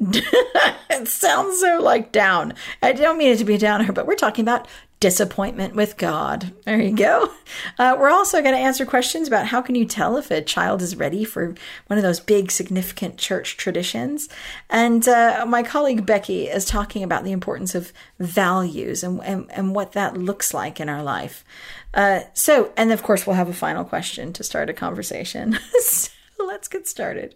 it 0.00 1.08
sounds 1.08 1.60
so 1.60 1.80
like 1.80 2.12
down. 2.12 2.54
I 2.82 2.92
don't 2.92 3.18
mean 3.18 3.32
it 3.32 3.38
to 3.38 3.44
be 3.44 3.54
a 3.54 3.58
downer, 3.58 3.92
but 3.92 4.06
we're 4.06 4.16
talking 4.16 4.44
about 4.44 4.66
disappointment 5.04 5.74
with 5.74 5.98
God. 5.98 6.52
There 6.64 6.80
you 6.80 6.96
go. 6.96 7.30
Uh, 7.78 7.94
we're 7.98 8.08
also 8.08 8.40
going 8.40 8.54
to 8.54 8.60
answer 8.60 8.86
questions 8.86 9.28
about 9.28 9.48
how 9.48 9.60
can 9.60 9.74
you 9.74 9.84
tell 9.84 10.16
if 10.16 10.30
a 10.30 10.40
child 10.40 10.80
is 10.80 10.96
ready 10.96 11.24
for 11.24 11.54
one 11.88 11.98
of 11.98 12.02
those 12.02 12.20
big, 12.20 12.50
significant 12.50 13.18
church 13.18 13.58
traditions. 13.58 14.30
And 14.70 15.06
uh, 15.06 15.44
my 15.46 15.62
colleague 15.62 16.06
Becky 16.06 16.46
is 16.46 16.64
talking 16.64 17.02
about 17.02 17.22
the 17.22 17.32
importance 17.32 17.74
of 17.74 17.92
values 18.18 19.04
and, 19.04 19.22
and, 19.22 19.50
and 19.50 19.74
what 19.74 19.92
that 19.92 20.16
looks 20.16 20.54
like 20.54 20.80
in 20.80 20.88
our 20.88 21.02
life. 21.02 21.44
Uh, 21.92 22.20
so, 22.32 22.72
and 22.76 22.90
of 22.90 23.02
course, 23.02 23.26
we'll 23.26 23.36
have 23.36 23.50
a 23.50 23.54
final 23.54 23.84
question 23.84 24.32
to 24.32 24.42
start 24.42 24.70
a 24.70 24.72
conversation. 24.72 25.58
so 25.80 26.10
let's 26.38 26.66
get 26.68 26.88
started. 26.88 27.34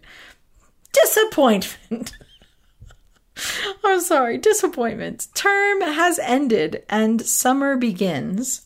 Disappointment. 0.91 2.17
I'm 3.83 4.01
sorry, 4.01 4.37
disappointment. 4.37 5.27
Term 5.33 5.81
has 5.81 6.19
ended 6.19 6.83
and 6.89 7.21
summer 7.21 7.77
begins. 7.77 8.65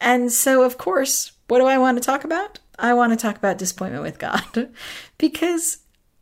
And 0.00 0.32
so, 0.32 0.62
of 0.62 0.78
course, 0.78 1.32
what 1.48 1.58
do 1.58 1.66
I 1.66 1.78
want 1.78 1.98
to 1.98 2.04
talk 2.04 2.24
about? 2.24 2.58
I 2.78 2.94
want 2.94 3.12
to 3.12 3.16
talk 3.16 3.36
about 3.36 3.58
disappointment 3.58 4.02
with 4.02 4.18
God 4.18 4.70
because 5.18 5.78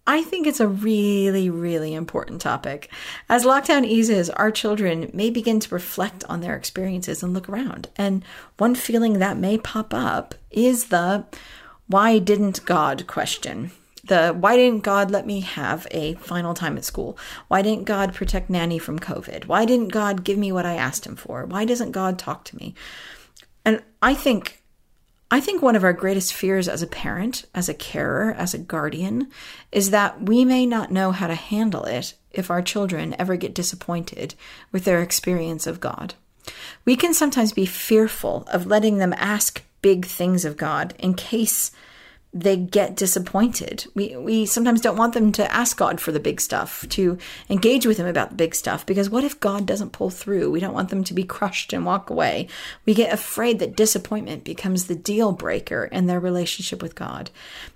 I 0.06 0.22
think 0.22 0.46
it's 0.46 0.58
a 0.58 0.66
really, 0.66 1.50
really 1.50 1.92
important 1.92 2.40
topic. 2.40 2.90
As 3.28 3.44
lockdown 3.44 3.84
eases, 3.84 4.30
our 4.30 4.50
children 4.50 5.10
may 5.12 5.28
begin 5.28 5.60
to 5.60 5.74
reflect 5.74 6.24
on 6.24 6.40
their 6.40 6.56
experiences 6.56 7.22
and 7.22 7.34
look 7.34 7.48
around. 7.48 7.90
And 7.96 8.24
one 8.56 8.74
feeling 8.74 9.18
that 9.18 9.36
may 9.36 9.58
pop 9.58 9.92
up 9.92 10.34
is 10.50 10.86
the 10.86 11.26
why 11.88 12.18
didn't 12.18 12.64
God 12.64 13.06
question 13.06 13.70
the 14.08 14.30
why 14.38 14.56
didn't 14.56 14.82
God 14.82 15.10
let 15.10 15.26
me 15.26 15.40
have 15.40 15.86
a 15.90 16.14
final 16.14 16.54
time 16.54 16.76
at 16.76 16.84
school? 16.84 17.18
Why 17.48 17.62
didn't 17.62 17.84
God 17.84 18.14
protect 18.14 18.50
Nanny 18.50 18.78
from 18.78 18.98
COVID? 18.98 19.46
Why 19.46 19.64
didn't 19.64 19.88
God 19.88 20.24
give 20.24 20.38
me 20.38 20.52
what 20.52 20.66
I 20.66 20.74
asked 20.74 21.06
him 21.06 21.16
for? 21.16 21.46
Why 21.46 21.64
doesn't 21.64 21.92
God 21.92 22.18
talk 22.18 22.44
to 22.44 22.56
me? 22.56 22.74
And 23.64 23.82
I 24.02 24.14
think 24.14 24.62
I 25.30 25.40
think 25.40 25.60
one 25.60 25.76
of 25.76 25.84
our 25.84 25.92
greatest 25.92 26.32
fears 26.32 26.68
as 26.68 26.80
a 26.80 26.86
parent, 26.86 27.44
as 27.54 27.68
a 27.68 27.74
carer, 27.74 28.32
as 28.32 28.54
a 28.54 28.58
guardian 28.58 29.30
is 29.70 29.90
that 29.90 30.22
we 30.22 30.42
may 30.42 30.64
not 30.64 30.90
know 30.90 31.12
how 31.12 31.26
to 31.26 31.34
handle 31.34 31.84
it 31.84 32.14
if 32.30 32.50
our 32.50 32.62
children 32.62 33.14
ever 33.18 33.36
get 33.36 33.54
disappointed 33.54 34.34
with 34.72 34.84
their 34.84 35.02
experience 35.02 35.66
of 35.66 35.80
God. 35.80 36.14
We 36.86 36.96
can 36.96 37.12
sometimes 37.12 37.52
be 37.52 37.66
fearful 37.66 38.48
of 38.50 38.66
letting 38.66 38.98
them 38.98 39.14
ask 39.18 39.62
big 39.82 40.06
things 40.06 40.46
of 40.46 40.56
God 40.56 40.94
in 40.98 41.12
case 41.12 41.72
they 42.34 42.56
get 42.56 42.94
disappointed. 42.94 43.86
We 43.94 44.14
we 44.14 44.44
sometimes 44.44 44.82
don't 44.82 44.98
want 44.98 45.14
them 45.14 45.32
to 45.32 45.52
ask 45.52 45.78
God 45.78 45.98
for 45.98 46.12
the 46.12 46.20
big 46.20 46.40
stuff, 46.40 46.86
to 46.90 47.16
engage 47.48 47.86
with 47.86 47.96
him 47.96 48.06
about 48.06 48.30
the 48.30 48.36
big 48.36 48.54
stuff 48.54 48.84
because 48.84 49.08
what 49.08 49.24
if 49.24 49.40
God 49.40 49.64
doesn't 49.64 49.92
pull 49.92 50.10
through? 50.10 50.50
We 50.50 50.60
don't 50.60 50.74
want 50.74 50.90
them 50.90 51.04
to 51.04 51.14
be 51.14 51.24
crushed 51.24 51.72
and 51.72 51.86
walk 51.86 52.10
away. 52.10 52.48
We 52.84 52.92
get 52.92 53.12
afraid 53.12 53.60
that 53.60 53.76
disappointment 53.76 54.44
becomes 54.44 54.86
the 54.86 54.94
deal 54.94 55.32
breaker 55.32 55.84
in 55.86 56.06
their 56.06 56.20
relationship 56.20 56.82
with 56.82 56.94
God. 56.94 57.30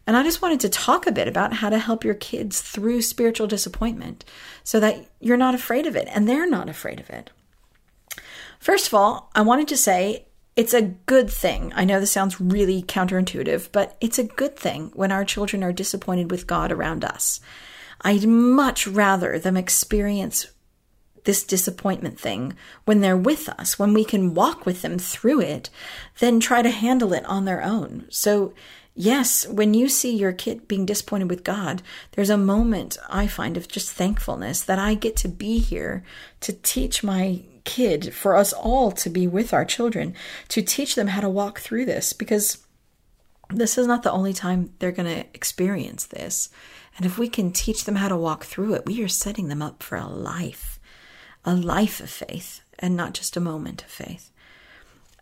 And 0.07 0.17
I 0.17 0.23
just 0.23 0.43
wanted 0.43 0.61
to 0.61 0.69
talk 0.69 1.07
a 1.07 1.13
bit 1.13 1.29
about 1.29 1.55
how 1.55 1.71
to 1.71 1.79
help 1.79 2.05
your 2.05 2.15
kids 2.15 2.61
through 2.61 3.03
spiritual 3.03 3.47
disappointment 3.47 4.25
so 4.65 4.79
that 4.81 5.07
you're 5.19 5.39
not 5.39 5.55
afraid 5.55 5.87
of 5.87 5.97
it 5.97 6.09
and 6.13 6.29
they're 6.29 6.49
not 6.49 6.69
afraid 6.69 7.01
of 7.01 7.09
it. 7.09 7.31
First 8.59 8.87
of 8.87 8.95
all, 8.95 9.31
I 9.35 9.41
wanted 9.41 9.67
to 9.69 9.77
say 9.77 10.27
it's 10.55 10.75
a 10.75 10.83
good 10.83 11.31
thing. 11.31 11.73
I 11.75 11.85
know 11.85 11.99
this 11.99 12.13
sounds 12.13 12.41
really 12.41 12.83
counterintuitive, 12.83 13.71
but 13.73 13.97
it's 14.01 14.19
a 14.19 14.25
good 14.25 14.57
thing 14.57 14.91
when 14.95 15.11
our 15.11 15.25
children 15.25 15.65
are 15.65 15.73
disappointed 15.73 16.31
with 16.31 16.47
God 16.47 16.71
around 16.71 17.05
us. 17.05 17.41
I'd 18.03 18.27
much 18.27 18.87
rather 18.87 19.39
them 19.39 19.57
experience 19.57 20.47
this 21.25 21.45
disappointment 21.45 22.19
thing 22.19 22.55
when 22.85 23.01
they're 23.01 23.17
with 23.17 23.49
us, 23.49 23.79
when 23.79 23.95
we 23.95 24.05
can 24.05 24.35
walk 24.35 24.67
with 24.67 24.83
them 24.83 24.99
through 24.99 25.41
it, 25.41 25.71
than 26.19 26.41
try 26.41 26.63
to 26.63 26.71
handle 26.71 27.13
it 27.13 27.25
on 27.27 27.45
their 27.45 27.63
own. 27.63 28.07
So, 28.11 28.53
yes, 28.95 29.47
when 29.47 29.73
you 29.73 29.89
see 29.89 30.15
your 30.15 30.33
kid 30.33 30.67
being 30.67 30.85
disappointed 30.85 31.31
with 31.31 31.45
God, 31.45 31.81
there's 32.13 32.31
a 32.31 32.37
moment 32.37 32.99
I 33.09 33.29
find 33.29 33.57
of 33.57 33.69
just 33.69 33.93
thankfulness 33.93 34.63
that 34.63 34.81
I 34.81 34.95
get 34.95 35.17
to 35.19 35.29
be 35.29 35.59
here 35.59 36.03
to 36.41 36.53
teach 36.53 37.05
my 37.05 37.43
kid, 37.65 38.15
for 38.15 38.37
us 38.37 38.53
all 38.53 38.91
to 38.93 39.11
be 39.11 39.27
with 39.27 39.53
our 39.53 39.65
children, 39.65 40.15
to 40.49 40.63
teach 40.63 40.95
them 40.95 41.09
how 41.09 41.21
to 41.21 41.29
walk 41.29 41.61
through 41.61 41.85
this 41.85 42.13
because 42.13 42.59
this 43.51 43.79
is 43.79 43.87
not 43.87 44.03
the 44.03 44.13
only 44.13 44.33
time 44.33 44.73
they're 44.79 44.93
going 44.93 45.15
to 45.15 45.27
experience 45.35 46.07
this. 46.07 46.49
And 46.97 47.07
if 47.07 47.19
we 47.19 47.29
can 47.29 47.53
teach 47.53 47.85
them 47.85 47.97
how 47.97 48.09
to 48.09 48.17
walk 48.17 48.45
through 48.45 48.75
it, 48.75 48.87
we 48.87 49.03
are 49.03 49.09
setting 49.09 49.49
them 49.49 49.63
up 49.63 49.83
for 49.83 49.97
a 49.97 50.07
life, 50.07 50.79
a 51.45 51.55
life 51.55 52.01
of 52.01 52.11
faith, 52.11 52.63
and 52.79 52.97
not 52.97 53.15
just 53.15 53.37
a 53.37 53.41
moment 53.41 53.83
of 53.83 53.91
faith. 53.91 54.32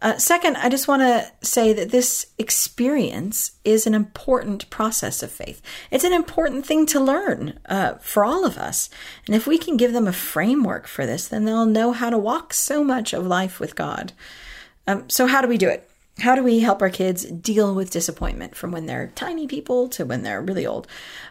Uh, 0.03 0.16
second, 0.16 0.56
I 0.56 0.71
just 0.71 0.88
want 0.88 1.03
to 1.03 1.31
say 1.47 1.75
that 1.75 1.91
this 1.91 2.27
experience 2.38 3.53
is 3.65 3.87
an 3.87 3.94
important 3.94 4.71
process 4.71 5.22
of 5.22 5.31
faith. 5.31 5.61
It's 5.91 6.05
an 6.05 6.15
important 6.15 6.65
thing 6.65 6.87
to 6.87 7.00
learn 7.00 7.59
uh, 7.66 7.94
for 7.97 8.25
all 8.25 8.47
of 8.47 8.56
us. 8.56 8.88
And 9.27 9.37
if 9.37 9.47
we 9.47 9.59
can 9.59 9.77
give 9.77 9.93
them 9.93 10.09
a 10.09 10.12
framework 10.12 10.87
for 10.87 11.05
this, 11.05 11.28
then 11.28 11.44
they'll 11.44 11.66
know 11.66 11.93
how 11.93 12.09
to 12.09 12.16
walk 12.16 12.55
so 12.55 12.83
much 12.83 13.12
of 13.12 13.27
life 13.27 13.61
with 13.61 13.77
God. 13.77 14.12
Um, 14.87 15.09
so, 15.11 15.27
how 15.27 15.43
do 15.43 15.49
we 15.49 15.59
do 15.59 15.69
it? 15.69 15.88
How 16.21 16.34
do 16.34 16.43
we 16.43 16.61
help 16.61 16.81
our 16.81 16.91
kids 16.91 17.25
deal 17.25 17.75
with 17.75 17.91
disappointment 17.91 18.56
from 18.56 18.72
when 18.72 18.87
they're 18.87 19.12
tiny 19.15 19.47
people 19.47 19.88
to 19.91 20.06
when 20.06 20.22
they're 20.22 20.43
really 20.43 20.67
old? 20.67 20.87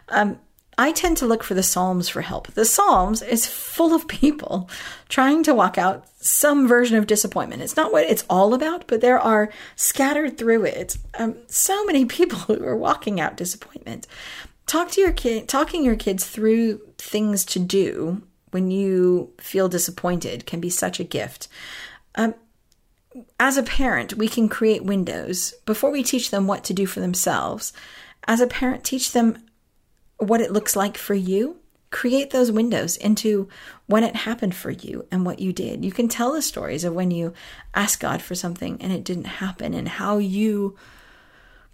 Um, 0.08 0.38
I 0.78 0.92
tend 0.92 1.18
to 1.18 1.26
look 1.26 1.42
for 1.42 1.54
the 1.54 1.62
Psalms 1.62 2.08
for 2.08 2.22
help. 2.22 2.48
The 2.48 2.64
Psalms 2.64 3.22
is 3.22 3.46
full 3.46 3.94
of 3.94 4.08
people 4.08 4.70
trying 5.08 5.42
to 5.42 5.54
walk 5.54 5.76
out 5.76 6.06
some 6.20 6.66
version 6.66 6.96
of 6.96 7.06
disappointment. 7.06 7.62
It's 7.62 7.76
not 7.76 7.92
what 7.92 8.04
it's 8.04 8.24
all 8.30 8.54
about, 8.54 8.86
but 8.86 9.00
there 9.00 9.18
are 9.18 9.50
scattered 9.76 10.38
through 10.38 10.64
it 10.64 10.96
um, 11.18 11.36
so 11.48 11.84
many 11.84 12.04
people 12.04 12.38
who 12.38 12.64
are 12.64 12.76
walking 12.76 13.20
out 13.20 13.36
disappointment. 13.36 14.06
Talk 14.66 14.90
to 14.92 15.00
your 15.00 15.12
kid, 15.12 15.48
talking 15.48 15.84
your 15.84 15.96
kids 15.96 16.24
through 16.24 16.80
things 16.96 17.44
to 17.46 17.58
do 17.58 18.22
when 18.50 18.70
you 18.70 19.32
feel 19.38 19.68
disappointed 19.68 20.46
can 20.46 20.60
be 20.60 20.70
such 20.70 21.00
a 21.00 21.04
gift. 21.04 21.48
Um, 22.14 22.34
as 23.38 23.56
a 23.56 23.62
parent, 23.62 24.14
we 24.14 24.28
can 24.28 24.48
create 24.48 24.84
windows 24.84 25.54
before 25.66 25.90
we 25.90 26.02
teach 26.02 26.30
them 26.30 26.46
what 26.46 26.64
to 26.64 26.74
do 26.74 26.86
for 26.86 27.00
themselves. 27.00 27.72
As 28.26 28.40
a 28.40 28.46
parent, 28.46 28.84
teach 28.84 29.12
them 29.12 29.38
what 30.20 30.40
it 30.40 30.52
looks 30.52 30.76
like 30.76 30.96
for 30.96 31.14
you. 31.14 31.56
Create 31.90 32.30
those 32.30 32.52
windows 32.52 32.96
into 32.96 33.48
when 33.86 34.04
it 34.04 34.14
happened 34.14 34.54
for 34.54 34.70
you 34.70 35.06
and 35.10 35.26
what 35.26 35.40
you 35.40 35.52
did. 35.52 35.84
You 35.84 35.90
can 35.90 36.06
tell 36.06 36.32
the 36.32 36.42
stories 36.42 36.84
of 36.84 36.94
when 36.94 37.10
you 37.10 37.32
asked 37.74 37.98
God 37.98 38.22
for 38.22 38.36
something 38.36 38.80
and 38.80 38.92
it 38.92 39.02
didn't 39.02 39.24
happen 39.24 39.74
and 39.74 39.88
how 39.88 40.18
you 40.18 40.76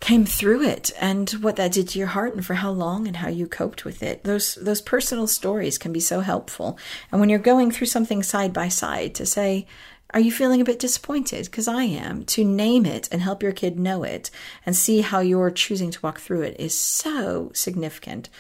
came 0.01 0.25
through 0.25 0.63
it 0.63 0.91
and 1.01 1.31
what 1.31 1.57
that 1.57 1.73
did 1.73 1.89
to 1.89 1.99
your 1.99 2.09
heart 2.09 2.35
and 2.35 2.45
for 2.45 2.55
how 2.55 2.71
long 2.71 3.07
and 3.07 3.17
how 3.17 3.29
you 3.29 3.47
coped 3.47 3.85
with 3.85 4.03
it. 4.03 4.25
Those 4.25 4.55
those 4.57 4.81
personal 4.81 5.27
stories 5.27 5.79
can 5.79 5.93
be 5.93 6.01
so 6.01 6.21
helpful. 6.21 6.79
And 7.11 7.21
when 7.21 7.29
you're 7.29 7.39
going 7.39 7.71
through 7.71 7.87
something 7.89 8.23
side 8.23 8.53
by 8.53 8.69
side 8.69 9.15
to 9.17 9.27
say, 9.27 9.67
are 10.17 10.21
you 10.21 10.33
feeling 10.33 10.63
a 10.63 10.65
bit 10.65 10.79
disappointed? 10.79 11.45
Because 11.45 11.69
I 11.69 11.83
am. 11.83 12.25
To 12.25 12.43
name 12.43 12.87
it 12.87 13.07
and 13.13 13.21
help 13.21 13.43
your 13.43 13.53
kid 13.53 13.79
know 13.79 14.03
it 14.03 14.31
and 14.65 14.75
see 14.75 15.03
how 15.03 15.21
you're 15.21 15.51
choosing 15.51 15.91
to 15.91 16.01
walk 16.01 16.21
through 16.21 16.41
it 16.41 16.59
is 16.59 16.77
so 16.77 17.51
significant. 17.53 18.31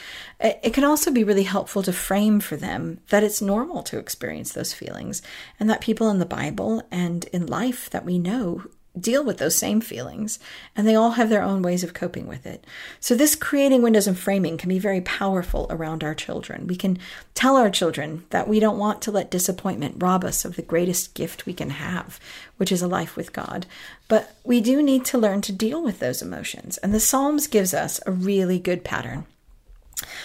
It 0.40 0.72
can 0.72 0.84
also 0.84 1.10
be 1.10 1.22
really 1.22 1.42
helpful 1.42 1.82
to 1.82 1.92
frame 1.92 2.40
for 2.40 2.56
them 2.56 3.00
that 3.10 3.22
it's 3.22 3.42
normal 3.42 3.82
to 3.82 3.98
experience 3.98 4.52
those 4.52 4.72
feelings 4.72 5.20
and 5.60 5.68
that 5.68 5.82
people 5.82 6.08
in 6.08 6.18
the 6.18 6.24
Bible 6.24 6.82
and 6.90 7.26
in 7.26 7.44
life 7.44 7.90
that 7.90 8.06
we 8.06 8.18
know 8.18 8.64
deal 8.98 9.24
with 9.24 9.38
those 9.38 9.56
same 9.56 9.80
feelings, 9.80 10.38
and 10.74 10.86
they 10.86 10.94
all 10.94 11.12
have 11.12 11.28
their 11.28 11.42
own 11.42 11.62
ways 11.62 11.84
of 11.84 11.94
coping 11.94 12.26
with 12.26 12.46
it. 12.46 12.64
So, 13.00 13.14
this 13.14 13.34
creating 13.34 13.82
windows 13.82 14.06
and 14.06 14.18
framing 14.18 14.56
can 14.56 14.68
be 14.68 14.78
very 14.78 15.00
powerful 15.00 15.66
around 15.70 16.02
our 16.02 16.14
children. 16.14 16.66
We 16.66 16.76
can 16.76 16.98
tell 17.34 17.56
our 17.56 17.70
children 17.70 18.24
that 18.30 18.48
we 18.48 18.60
don't 18.60 18.78
want 18.78 19.02
to 19.02 19.10
let 19.10 19.30
disappointment 19.30 19.96
rob 19.98 20.24
us 20.24 20.44
of 20.44 20.56
the 20.56 20.62
greatest 20.62 21.14
gift 21.14 21.46
we 21.46 21.54
can 21.54 21.70
have, 21.70 22.18
which 22.56 22.72
is 22.72 22.82
a 22.82 22.88
life 22.88 23.16
with 23.16 23.32
God. 23.32 23.66
But 24.08 24.36
we 24.44 24.60
do 24.60 24.82
need 24.82 25.04
to 25.06 25.18
learn 25.18 25.40
to 25.42 25.52
deal 25.52 25.82
with 25.82 25.98
those 25.98 26.22
emotions, 26.22 26.78
and 26.78 26.94
the 26.94 27.00
Psalms 27.00 27.46
gives 27.46 27.74
us 27.74 28.00
a 28.06 28.12
really 28.12 28.58
good 28.58 28.84
pattern. 28.84 29.26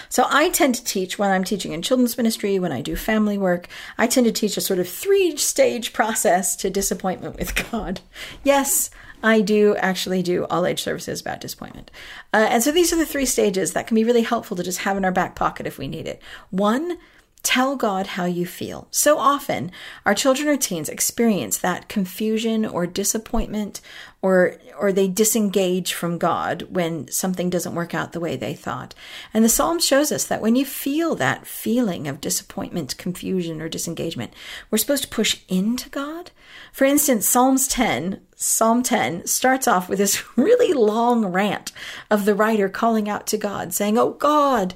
So 0.09 0.25
I 0.29 0.50
tend 0.50 0.75
to 0.75 0.83
teach 0.83 1.18
when 1.18 1.31
I'm 1.31 1.44
teaching 1.44 1.71
in 1.71 1.81
children's 1.81 2.18
ministry, 2.18 2.59
when 2.59 2.71
I 2.71 2.81
do 2.81 2.95
family 2.95 3.38
work, 3.38 3.68
I 3.97 4.07
tend 4.07 4.25
to 4.25 4.31
teach 4.31 4.57
a 4.57 4.62
sort 4.62 4.79
of 4.79 4.89
three 4.89 5.38
stage 5.38 5.94
process 5.94 6.56
to 6.57 6.69
disappointment 6.69 7.38
with 7.38 7.56
God. 7.71 8.01
Yes, 8.44 8.89
I 9.23 9.41
do 9.41 9.75
actually 9.77 10.23
do 10.23 10.45
all 10.45 10.65
age 10.65 10.81
services 10.81 11.21
about 11.21 11.41
disappointment. 11.41 11.91
Uh, 12.33 12.47
and 12.50 12.63
so 12.63 12.71
these 12.71 12.91
are 12.91 12.97
the 12.97 13.06
three 13.06 13.25
stages 13.25 13.73
that 13.73 13.88
can 13.88 13.95
be 13.95 14.03
really 14.03 14.23
helpful 14.23 14.57
to 14.57 14.63
just 14.63 14.79
have 14.79 14.97
in 14.97 15.06
our 15.06 15.12
back 15.12 15.35
pocket 15.35 15.68
if 15.68 15.77
we 15.77 15.88
need 15.88 16.07
it. 16.07 16.21
One, 16.50 16.97
Tell 17.43 17.75
God 17.75 18.05
how 18.05 18.25
you 18.25 18.45
feel. 18.45 18.88
So 18.91 19.17
often, 19.17 19.71
our 20.05 20.13
children 20.13 20.47
or 20.47 20.57
teens 20.57 20.89
experience 20.89 21.57
that 21.57 21.89
confusion 21.89 22.65
or 22.65 22.85
disappointment 22.85 23.81
or 24.21 24.57
or 24.77 24.91
they 24.91 25.07
disengage 25.07 25.93
from 25.93 26.19
God 26.19 26.67
when 26.69 27.07
something 27.09 27.49
doesn't 27.49 27.73
work 27.73 27.95
out 27.95 28.13
the 28.13 28.19
way 28.19 28.35
they 28.35 28.53
thought. 28.53 28.93
And 29.33 29.43
the 29.43 29.49
Psalm 29.49 29.79
shows 29.79 30.11
us 30.11 30.25
that 30.25 30.41
when 30.41 30.55
you 30.55 30.65
feel 30.65 31.15
that 31.15 31.47
feeling 31.47 32.07
of 32.07 32.21
disappointment, 32.21 32.97
confusion 32.97 33.59
or 33.59 33.69
disengagement, 33.69 34.33
we're 34.69 34.77
supposed 34.77 35.03
to 35.03 35.09
push 35.09 35.39
into 35.47 35.89
God. 35.89 36.29
For 36.71 36.85
instance, 36.85 37.27
Psalms 37.27 37.67
10, 37.67 38.21
Psalm 38.35 38.83
10 38.83 39.25
starts 39.25 39.67
off 39.67 39.89
with 39.89 39.97
this 39.97 40.23
really 40.38 40.73
long 40.73 41.25
rant 41.25 41.71
of 42.11 42.25
the 42.25 42.35
writer 42.35 42.69
calling 42.69 43.09
out 43.09 43.25
to 43.27 43.38
God 43.38 43.73
saying, 43.73 43.97
"Oh 43.97 44.11
God, 44.11 44.75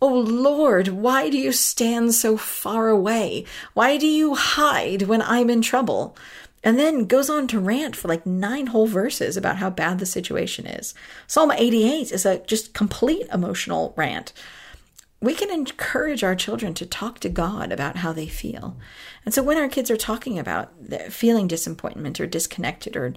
Oh 0.00 0.12
Lord, 0.18 0.88
why 0.88 1.30
do 1.30 1.38
you 1.38 1.52
stand 1.52 2.14
so 2.14 2.36
far 2.36 2.88
away? 2.88 3.46
Why 3.72 3.96
do 3.96 4.06
you 4.06 4.34
hide 4.34 5.02
when 5.02 5.22
I'm 5.22 5.48
in 5.48 5.62
trouble? 5.62 6.16
And 6.62 6.78
then 6.78 7.06
goes 7.06 7.30
on 7.30 7.46
to 7.48 7.60
rant 7.60 7.96
for 7.96 8.08
like 8.08 8.26
nine 8.26 8.66
whole 8.66 8.86
verses 8.86 9.36
about 9.36 9.56
how 9.56 9.70
bad 9.70 9.98
the 9.98 10.06
situation 10.06 10.66
is. 10.66 10.94
Psalm 11.26 11.50
88 11.50 12.12
is 12.12 12.26
a 12.26 12.40
just 12.40 12.74
complete 12.74 13.26
emotional 13.32 13.94
rant 13.96 14.32
we 15.20 15.34
can 15.34 15.50
encourage 15.50 16.22
our 16.22 16.36
children 16.36 16.74
to 16.74 16.84
talk 16.84 17.20
to 17.20 17.28
God 17.28 17.72
about 17.72 17.96
how 17.96 18.12
they 18.12 18.26
feel. 18.26 18.76
And 19.24 19.32
so 19.32 19.42
when 19.42 19.56
our 19.56 19.68
kids 19.68 19.90
are 19.90 19.96
talking 19.96 20.38
about 20.38 20.72
feeling 21.08 21.48
disappointment 21.48 22.20
or 22.20 22.26
disconnected 22.26 22.96
or 22.96 23.14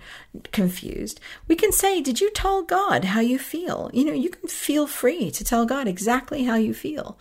confused, 0.51 1.19
we 1.47 1.55
can 1.55 1.71
say, 1.71 2.01
Did 2.01 2.21
you 2.21 2.31
tell 2.31 2.63
God 2.63 3.05
how 3.05 3.19
you 3.19 3.37
feel? 3.37 3.91
You 3.93 4.05
know, 4.05 4.13
you 4.13 4.29
can 4.29 4.47
feel 4.47 4.87
free 4.87 5.29
to 5.31 5.43
tell 5.43 5.65
God 5.65 5.87
exactly 5.87 6.45
how 6.45 6.55
you 6.55 6.73
feel. 6.73 7.19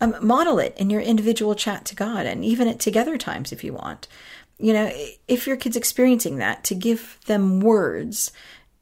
Um, 0.00 0.16
model 0.20 0.58
it 0.58 0.74
in 0.76 0.90
your 0.90 1.02
individual 1.02 1.54
chat 1.54 1.84
to 1.86 1.94
God 1.94 2.26
and 2.26 2.44
even 2.44 2.66
at 2.66 2.80
together 2.80 3.16
times 3.16 3.52
if 3.52 3.62
you 3.62 3.74
want. 3.74 4.08
You 4.58 4.72
know, 4.72 4.92
if 5.28 5.46
your 5.46 5.56
kid's 5.56 5.76
experiencing 5.76 6.38
that, 6.38 6.64
to 6.64 6.74
give 6.74 7.18
them 7.26 7.60
words 7.60 8.32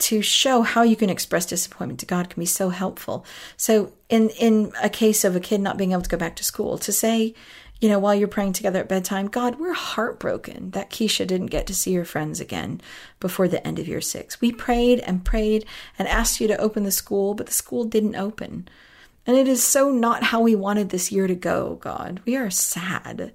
to 0.02 0.20
show 0.20 0.62
how 0.62 0.82
you 0.82 0.96
can 0.96 1.10
express 1.10 1.46
disappointment 1.46 2.00
to 2.00 2.06
God 2.06 2.28
can 2.28 2.40
be 2.40 2.46
so 2.46 2.70
helpful. 2.70 3.25
So 3.56 3.93
in 4.08 4.31
in 4.31 4.72
a 4.82 4.88
case 4.88 5.25
of 5.25 5.37
a 5.37 5.40
kid 5.40 5.60
not 5.60 5.76
being 5.76 5.93
able 5.93 6.02
to 6.02 6.08
go 6.08 6.16
back 6.16 6.37
to 6.37 6.44
school, 6.44 6.76
to 6.78 6.93
say, 6.93 7.34
you 7.81 7.88
know, 7.88 7.99
while 7.99 8.14
you're 8.14 8.28
praying 8.28 8.52
together 8.52 8.81
at 8.81 8.88
bedtime, 8.88 9.28
God, 9.28 9.58
we're 9.58 9.72
heartbroken 9.72 10.70
that 10.72 10.90
Keisha 10.90 11.26
didn't 11.26 11.46
get 11.46 11.66
to 11.69 11.75
see 11.75 11.94
her 11.94 12.04
friends 12.04 12.40
again 12.40 12.81
before 13.20 13.49
the 13.49 13.64
end 13.66 13.78
of 13.78 13.88
year 13.88 14.00
six. 14.00 14.40
We 14.40 14.52
prayed 14.52 15.00
and 15.00 15.25
prayed 15.25 15.66
and 15.99 16.08
asked 16.08 16.40
you 16.40 16.49
to 16.49 16.58
open 16.58 16.82
the 16.82 16.90
school, 16.90 17.34
but 17.34 17.46
the 17.46 17.52
school 17.52 17.84
didn't 17.84 18.16
open. 18.16 18.69
And 19.25 19.37
it 19.37 19.46
is 19.46 19.62
so 19.62 19.90
not 19.90 20.25
how 20.25 20.40
we 20.40 20.56
wanted 20.56 20.90
this 20.90 21.12
year 21.12 21.28
to 21.28 21.34
go, 21.34 21.76
God. 21.76 22.20
We 22.25 22.37
are 22.37 22.50
sad 22.50 23.32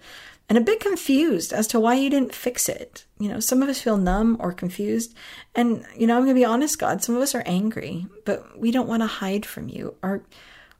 and 0.49 0.57
a 0.57 0.61
bit 0.61 0.79
confused 0.79 1.51
as 1.51 1.67
to 1.67 1.79
why 1.79 1.95
you 1.95 2.09
didn't 2.09 2.33
fix 2.33 2.69
it. 2.69 3.05
You 3.19 3.27
know, 3.29 3.39
some 3.39 3.61
of 3.61 3.69
us 3.69 3.81
feel 3.81 3.97
numb 3.97 4.37
or 4.39 4.53
confused. 4.53 5.13
And, 5.55 5.85
you 5.97 6.07
know, 6.07 6.15
I'm 6.15 6.23
going 6.23 6.35
to 6.35 6.39
be 6.39 6.45
honest, 6.45 6.79
God, 6.79 7.03
some 7.03 7.15
of 7.15 7.21
us 7.21 7.35
are 7.35 7.43
angry, 7.45 8.07
but 8.23 8.57
we 8.57 8.71
don't 8.71 8.87
want 8.87 9.03
to 9.03 9.07
hide 9.07 9.45
from 9.45 9.67
you. 9.67 9.95
Our, 10.01 10.23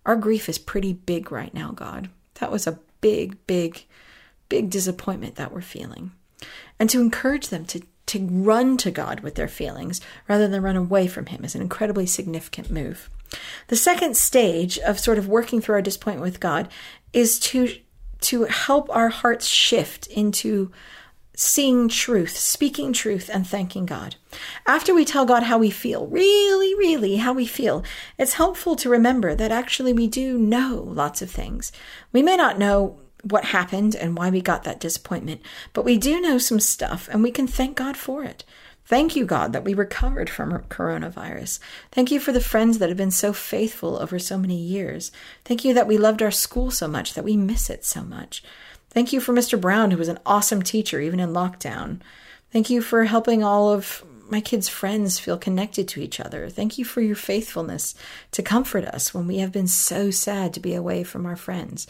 our 0.05 0.15
grief 0.15 0.47
is 0.47 0.57
pretty 0.57 0.93
big 0.93 1.31
right 1.31 1.53
now, 1.53 1.71
God. 1.71 2.09
That 2.35 2.51
was 2.51 2.65
a 2.65 2.79
big, 3.01 3.45
big, 3.45 3.83
big 4.47 4.69
disappointment 4.69 5.35
that 5.35 5.51
we're 5.51 5.61
feeling. 5.61 6.11
And 6.79 6.89
to 6.89 7.01
encourage 7.01 7.49
them 7.49 7.65
to, 7.65 7.81
to 8.07 8.25
run 8.25 8.77
to 8.77 8.91
God 8.91 9.19
with 9.19 9.35
their 9.35 9.49
feelings 9.49 9.99
rather 10.29 10.47
than 10.47 10.63
run 10.63 10.77
away 10.77 11.07
from 11.07 11.25
Him 11.25 11.43
is 11.43 11.55
an 11.55 11.61
incredibly 11.61 12.05
significant 12.05 12.71
move. 12.71 13.09
The 13.67 13.75
second 13.75 14.15
stage 14.15 14.79
of 14.79 14.99
sort 14.99 15.17
of 15.17 15.27
working 15.27 15.59
through 15.59 15.75
our 15.75 15.81
disappointment 15.81 16.23
with 16.23 16.39
God 16.39 16.69
is 17.11 17.39
to 17.39 17.75
to 18.21 18.43
help 18.45 18.89
our 18.89 19.09
hearts 19.09 19.47
shift 19.47 20.07
into 20.07 20.71
seeing 21.35 21.87
truth, 21.87 22.35
speaking 22.35 22.91
truth, 22.91 23.29
and 23.31 23.45
thanking 23.47 23.85
God. 23.85 24.15
After 24.65 24.93
we 24.93 25.05
tell 25.05 25.25
God 25.25 25.43
how 25.43 25.59
we 25.59 25.69
feel, 25.69 26.07
really, 26.07 26.73
really 26.73 27.17
how 27.17 27.31
we 27.31 27.45
feel, 27.45 27.83
it's 28.17 28.33
helpful 28.33 28.75
to 28.77 28.89
remember 28.89 29.35
that 29.35 29.51
actually 29.51 29.93
we 29.93 30.07
do 30.07 30.37
know 30.39 30.83
lots 30.87 31.21
of 31.21 31.29
things. 31.29 31.71
We 32.11 32.23
may 32.23 32.37
not 32.37 32.57
know 32.57 32.97
what 33.21 33.45
happened 33.45 33.95
and 33.95 34.17
why 34.17 34.31
we 34.31 34.41
got 34.41 34.63
that 34.63 34.79
disappointment, 34.79 35.41
but 35.73 35.85
we 35.85 35.97
do 35.97 36.19
know 36.19 36.39
some 36.39 36.59
stuff 36.59 37.07
and 37.11 37.21
we 37.21 37.31
can 37.31 37.45
thank 37.45 37.77
God 37.77 37.97
for 37.97 38.23
it. 38.23 38.43
Thank 38.87 39.17
you, 39.17 39.25
God, 39.25 39.51
that 39.51 39.65
we 39.65 39.73
recovered 39.73 40.29
from 40.29 40.57
coronavirus. 40.69 41.59
Thank 41.91 42.09
you 42.09 42.21
for 42.21 42.31
the 42.31 42.39
friends 42.39 42.77
that 42.77 42.87
have 42.87 42.97
been 42.97 43.11
so 43.11 43.33
faithful 43.33 43.97
over 43.97 44.17
so 44.17 44.37
many 44.37 44.55
years. 44.55 45.11
Thank 45.43 45.65
you 45.65 45.73
that 45.73 45.87
we 45.87 45.97
loved 45.97 46.21
our 46.21 46.31
school 46.31 46.71
so 46.71 46.87
much 46.87 47.13
that 47.13 47.25
we 47.25 47.35
miss 47.35 47.69
it 47.69 47.83
so 47.83 48.01
much. 48.01 48.41
Thank 48.89 49.11
you 49.11 49.19
for 49.19 49.33
Mr. 49.33 49.59
Brown, 49.59 49.91
who 49.91 49.97
was 49.97 50.07
an 50.07 50.19
awesome 50.25 50.63
teacher 50.63 51.01
even 51.01 51.19
in 51.19 51.33
lockdown. 51.33 51.99
Thank 52.53 52.69
you 52.69 52.81
for 52.81 53.03
helping 53.03 53.43
all 53.43 53.73
of 53.73 54.05
my 54.29 54.39
kids' 54.39 54.69
friends 54.69 55.19
feel 55.19 55.37
connected 55.37 55.89
to 55.89 56.01
each 56.01 56.21
other. 56.21 56.49
Thank 56.49 56.77
you 56.77 56.85
for 56.85 57.01
your 57.01 57.15
faithfulness 57.17 57.93
to 58.31 58.41
comfort 58.41 58.85
us 58.85 59.13
when 59.13 59.27
we 59.27 59.39
have 59.39 59.51
been 59.51 59.67
so 59.67 60.11
sad 60.11 60.53
to 60.53 60.61
be 60.61 60.73
away 60.73 61.03
from 61.03 61.25
our 61.25 61.35
friends 61.35 61.87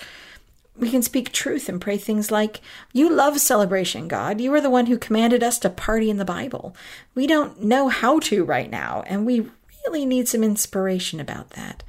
we 0.77 0.89
can 0.89 1.01
speak 1.01 1.31
truth 1.31 1.68
and 1.68 1.81
pray 1.81 1.97
things 1.97 2.31
like, 2.31 2.62
You 2.94 3.09
love 3.09 3.39
celebration, 3.39 4.07
God. 4.07 4.39
You 4.39 4.53
are 4.53 4.62
the 4.62 4.69
one 4.69 4.85
who 4.85 4.97
commanded 4.97 5.44
us 5.44 5.59
to 5.59 5.69
party 5.69 6.09
in 6.09 6.18
the 6.18 6.25
Bible. 6.25 6.75
We 7.15 7.27
don't 7.27 7.63
know 7.63 7.89
how 7.89 8.19
to 8.19 8.44
right 8.44 8.69
now, 8.69 9.03
and 9.07 9.25
we 9.25 9.50
really 9.85 10.06
need 10.06 10.27
some 10.27 10.44
inspiration 10.44 11.19
about 11.19 11.51
that. 11.51 11.83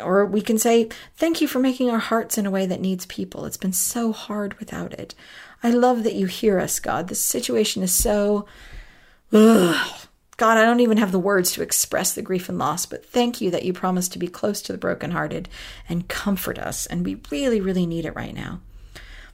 Or 0.00 0.24
we 0.24 0.40
can 0.40 0.58
say, 0.58 0.88
Thank 1.16 1.40
you 1.40 1.48
for 1.48 1.58
making 1.58 1.90
our 1.90 1.98
hearts 1.98 2.38
in 2.38 2.46
a 2.46 2.50
way 2.50 2.66
that 2.66 2.80
needs 2.80 3.06
people. 3.06 3.44
It's 3.44 3.56
been 3.56 3.72
so 3.72 4.12
hard 4.12 4.58
without 4.58 4.92
it. 4.92 5.14
I 5.62 5.70
love 5.70 6.04
that 6.04 6.14
you 6.14 6.26
hear 6.26 6.58
us, 6.58 6.80
God. 6.80 7.08
The 7.08 7.14
situation 7.14 7.82
is 7.82 7.94
so. 7.94 8.46
Ugh, 9.32 10.06
God, 10.40 10.56
I 10.56 10.64
don't 10.64 10.80
even 10.80 10.96
have 10.96 11.12
the 11.12 11.18
words 11.18 11.52
to 11.52 11.62
express 11.62 12.14
the 12.14 12.22
grief 12.22 12.48
and 12.48 12.56
loss, 12.56 12.86
but 12.86 13.04
thank 13.04 13.42
you 13.42 13.50
that 13.50 13.62
you 13.62 13.74
promise 13.74 14.08
to 14.08 14.18
be 14.18 14.26
close 14.26 14.62
to 14.62 14.72
the 14.72 14.78
brokenhearted 14.78 15.50
and 15.86 16.08
comfort 16.08 16.58
us. 16.58 16.86
And 16.86 17.04
we 17.04 17.20
really, 17.30 17.60
really 17.60 17.84
need 17.84 18.06
it 18.06 18.16
right 18.16 18.34
now. 18.34 18.60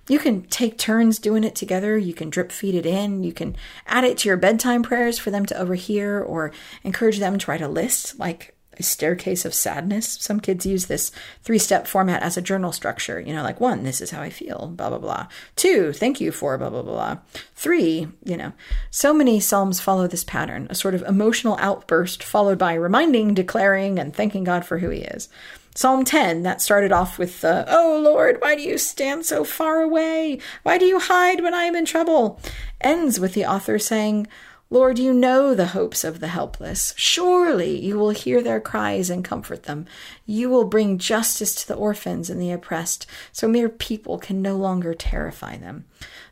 You 0.08 0.18
can 0.18 0.42
take 0.46 0.78
turns 0.78 1.20
doing 1.20 1.44
it 1.44 1.54
together. 1.54 1.96
You 1.96 2.12
can 2.12 2.28
drip 2.28 2.50
feed 2.50 2.74
it 2.74 2.86
in. 2.86 3.22
You 3.22 3.32
can 3.32 3.54
add 3.86 4.02
it 4.02 4.18
to 4.18 4.28
your 4.28 4.36
bedtime 4.36 4.82
prayers 4.82 5.16
for 5.16 5.30
them 5.30 5.46
to 5.46 5.56
overhear 5.56 6.20
or 6.20 6.50
encourage 6.82 7.20
them 7.20 7.38
to 7.38 7.50
write 7.52 7.62
a 7.62 7.68
list 7.68 8.18
like 8.18 8.55
a 8.80 8.82
staircase 8.82 9.44
of 9.44 9.54
sadness. 9.54 10.18
Some 10.20 10.40
kids 10.40 10.66
use 10.66 10.86
this 10.86 11.12
three 11.42 11.58
step 11.58 11.86
format 11.86 12.22
as 12.22 12.36
a 12.36 12.42
journal 12.42 12.72
structure. 12.72 13.20
You 13.20 13.34
know, 13.34 13.42
like 13.42 13.60
one, 13.60 13.84
this 13.84 14.00
is 14.00 14.10
how 14.10 14.20
I 14.20 14.30
feel, 14.30 14.72
blah, 14.76 14.88
blah, 14.88 14.98
blah. 14.98 15.26
Two, 15.54 15.92
thank 15.92 16.20
you 16.20 16.32
for, 16.32 16.56
blah, 16.58 16.70
blah, 16.70 16.82
blah. 16.82 17.18
Three, 17.54 18.08
you 18.24 18.36
know, 18.36 18.52
so 18.90 19.12
many 19.12 19.40
Psalms 19.40 19.80
follow 19.80 20.06
this 20.06 20.24
pattern 20.24 20.66
a 20.70 20.74
sort 20.74 20.94
of 20.94 21.02
emotional 21.02 21.56
outburst 21.60 22.22
followed 22.22 22.58
by 22.58 22.74
reminding, 22.74 23.34
declaring, 23.34 23.98
and 23.98 24.14
thanking 24.14 24.44
God 24.44 24.64
for 24.64 24.78
who 24.78 24.90
He 24.90 25.00
is. 25.00 25.28
Psalm 25.74 26.06
10, 26.06 26.42
that 26.42 26.62
started 26.62 26.90
off 26.90 27.18
with, 27.18 27.44
uh, 27.44 27.66
Oh 27.68 28.00
Lord, 28.02 28.38
why 28.40 28.56
do 28.56 28.62
you 28.62 28.78
stand 28.78 29.26
so 29.26 29.44
far 29.44 29.82
away? 29.82 30.38
Why 30.62 30.78
do 30.78 30.86
you 30.86 30.98
hide 30.98 31.42
when 31.42 31.52
I 31.52 31.64
am 31.64 31.76
in 31.76 31.84
trouble? 31.84 32.40
ends 32.80 33.18
with 33.18 33.34
the 33.34 33.44
author 33.44 33.78
saying, 33.78 34.26
Lord, 34.68 34.98
you 34.98 35.14
know 35.14 35.54
the 35.54 35.66
hopes 35.66 36.02
of 36.02 36.18
the 36.18 36.28
helpless. 36.28 36.92
Surely 36.96 37.78
you 37.78 37.96
will 37.96 38.10
hear 38.10 38.42
their 38.42 38.60
cries 38.60 39.10
and 39.10 39.24
comfort 39.24 39.62
them. 39.62 39.86
You 40.26 40.48
will 40.48 40.64
bring 40.64 40.98
justice 40.98 41.54
to 41.56 41.68
the 41.68 41.76
orphans 41.76 42.28
and 42.28 42.40
the 42.40 42.50
oppressed, 42.50 43.06
so 43.30 43.46
mere 43.46 43.68
people 43.68 44.18
can 44.18 44.42
no 44.42 44.56
longer 44.56 44.92
terrify 44.92 45.56
them. 45.56 45.84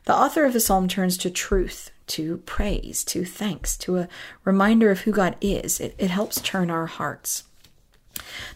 The 0.03 0.15
author 0.15 0.43
of 0.43 0.51
the 0.51 0.59
psalm 0.59 0.89
turns 0.89 1.17
to 1.19 1.29
truth, 1.29 1.91
to 2.07 2.37
praise, 2.39 3.05
to 3.05 3.23
thanks, 3.23 3.77
to 3.77 3.99
a 3.99 4.09
reminder 4.43 4.91
of 4.91 5.01
who 5.01 5.13
God 5.13 5.37
is. 5.39 5.79
It, 5.79 5.95
it 5.97 6.09
helps 6.09 6.41
turn 6.41 6.69
our 6.69 6.87
hearts. 6.87 7.43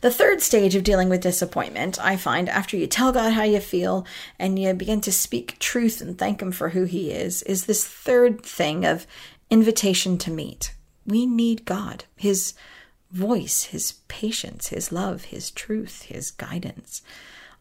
The 0.01 0.11
third 0.11 0.41
stage 0.41 0.75
of 0.75 0.83
dealing 0.83 1.09
with 1.09 1.21
disappointment, 1.21 2.03
I 2.03 2.15
find, 2.17 2.49
after 2.49 2.77
you 2.77 2.87
tell 2.87 3.11
God 3.11 3.33
how 3.33 3.43
you 3.43 3.59
feel 3.59 4.05
and 4.37 4.57
you 4.57 4.73
begin 4.73 5.01
to 5.01 5.11
speak 5.11 5.59
truth 5.59 6.01
and 6.01 6.17
thank 6.17 6.41
Him 6.41 6.51
for 6.51 6.69
who 6.69 6.83
He 6.83 7.11
is, 7.11 7.43
is 7.43 7.65
this 7.65 7.85
third 7.85 8.43
thing 8.43 8.85
of 8.85 9.05
invitation 9.49 10.17
to 10.19 10.31
meet. 10.31 10.73
We 11.05 11.25
need 11.25 11.65
God, 11.65 12.05
His 12.15 12.53
voice, 13.11 13.63
His 13.63 13.93
patience, 14.07 14.67
His 14.67 14.91
love, 14.91 15.25
His 15.25 15.51
truth, 15.51 16.03
His 16.03 16.31
guidance. 16.31 17.01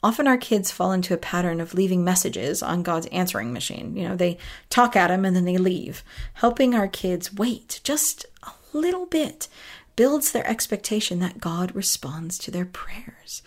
Often 0.03 0.29
our 0.29 0.37
kids 0.37 0.71
fall 0.71 0.93
into 0.93 1.15
a 1.15 1.19
pattern 1.19 1.61
of 1.61 1.75
leaving 1.75 2.05
messages 2.05 2.63
on 2.63 2.83
God's 2.85 3.07
answering 3.07 3.53
machine. 3.53 3.97
You 3.97 4.09
know, 4.09 4.17
they 4.17 4.39
talk 4.71 4.95
at 4.95 5.11
Him 5.11 5.25
and 5.25 5.35
then 5.35 5.45
they 5.45 5.59
leave. 5.59 6.05
Helping 6.35 6.75
our 6.75 6.89
kids 6.89 7.35
wait 7.35 7.81
just 7.83 8.27
a 8.45 8.53
little 8.73 9.07
bit 9.07 9.49
builds 9.97 10.31
their 10.31 10.47
expectation 10.47 11.19
that 11.19 11.41
God 11.41 11.75
responds 11.75 12.39
to 12.39 12.53
their 12.53 12.65
prayers. 12.65 13.43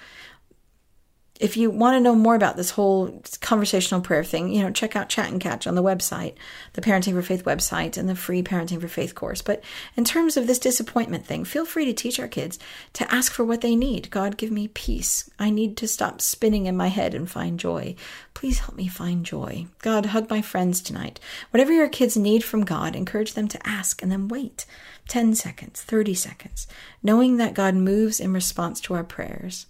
If 1.42 1.58
you 1.58 1.72
want 1.72 1.96
to 1.96 2.00
know 2.00 2.14
more 2.14 2.36
about 2.36 2.56
this 2.56 2.70
whole 2.70 3.20
conversational 3.42 4.00
prayer 4.00 4.24
thing, 4.24 4.54
you 4.54 4.62
know, 4.62 4.70
check 4.70 4.96
out 4.96 5.10
Chat 5.10 5.32
and 5.32 5.42
Catch 5.42 5.66
on 5.66 5.74
the 5.74 5.82
website, 5.82 6.36
the 6.74 6.82
Parenting 6.82 7.14
for 7.14 7.24
Faith 7.24 7.46
website, 7.46 7.98
and 7.98 8.08
the 8.08 8.16
free 8.16 8.44
Parenting 8.44 8.80
for 8.80 8.88
Faith 8.88 9.16
course. 9.16 9.42
But 9.42 9.64
in 9.98 10.06
terms 10.06 10.38
of 10.38 10.46
this 10.46 10.60
disappointment 10.60 11.26
thing, 11.26 11.44
feel 11.44 11.66
free 11.66 11.86
to 11.86 11.94
teach 11.94 12.20
our 12.20 12.28
kids 12.28 12.60
to 12.94 13.12
ask 13.12 13.32
for 13.32 13.44
what 13.44 13.62
they 13.62 13.76
need. 13.76 14.12
God, 14.12 14.38
give 14.38 14.52
me 14.52 14.68
peace. 14.68 15.32
I 15.40 15.50
need 15.50 15.78
to 15.78 15.88
stop 15.88 16.22
spinning 16.22 16.68
in 16.68 16.78
my 16.78 16.90
head 16.90 17.16
and 17.16 17.30
find 17.30 17.60
joy. 17.60 17.96
Please 18.36 18.60
help 18.60 18.76
me 18.76 18.88
find 18.88 19.26
joy. 19.26 19.66
God, 19.80 20.08
hug 20.08 20.30
my 20.30 20.44
friends 20.44 20.80
tonight. 20.80 21.20
Whatever 21.50 21.74
your 21.74 21.90
kids 21.90 22.16
need 22.16 22.44
from 22.44 22.66
God, 22.66 22.96
encourage 22.96 23.34
them 23.34 23.48
to 23.48 23.68
ask 23.68 24.04
and 24.04 24.12
then 24.12 24.28
wait 24.28 24.68
10 25.08 25.34
seconds, 25.34 25.82
30 25.82 26.14
seconds, 26.14 26.68
knowing 27.02 27.38
that 27.38 27.56
God 27.56 27.74
moves 27.74 28.20
in 28.20 28.32
response 28.32 28.80
to 28.82 28.94
our 28.94 29.04
prayers. 29.04 29.66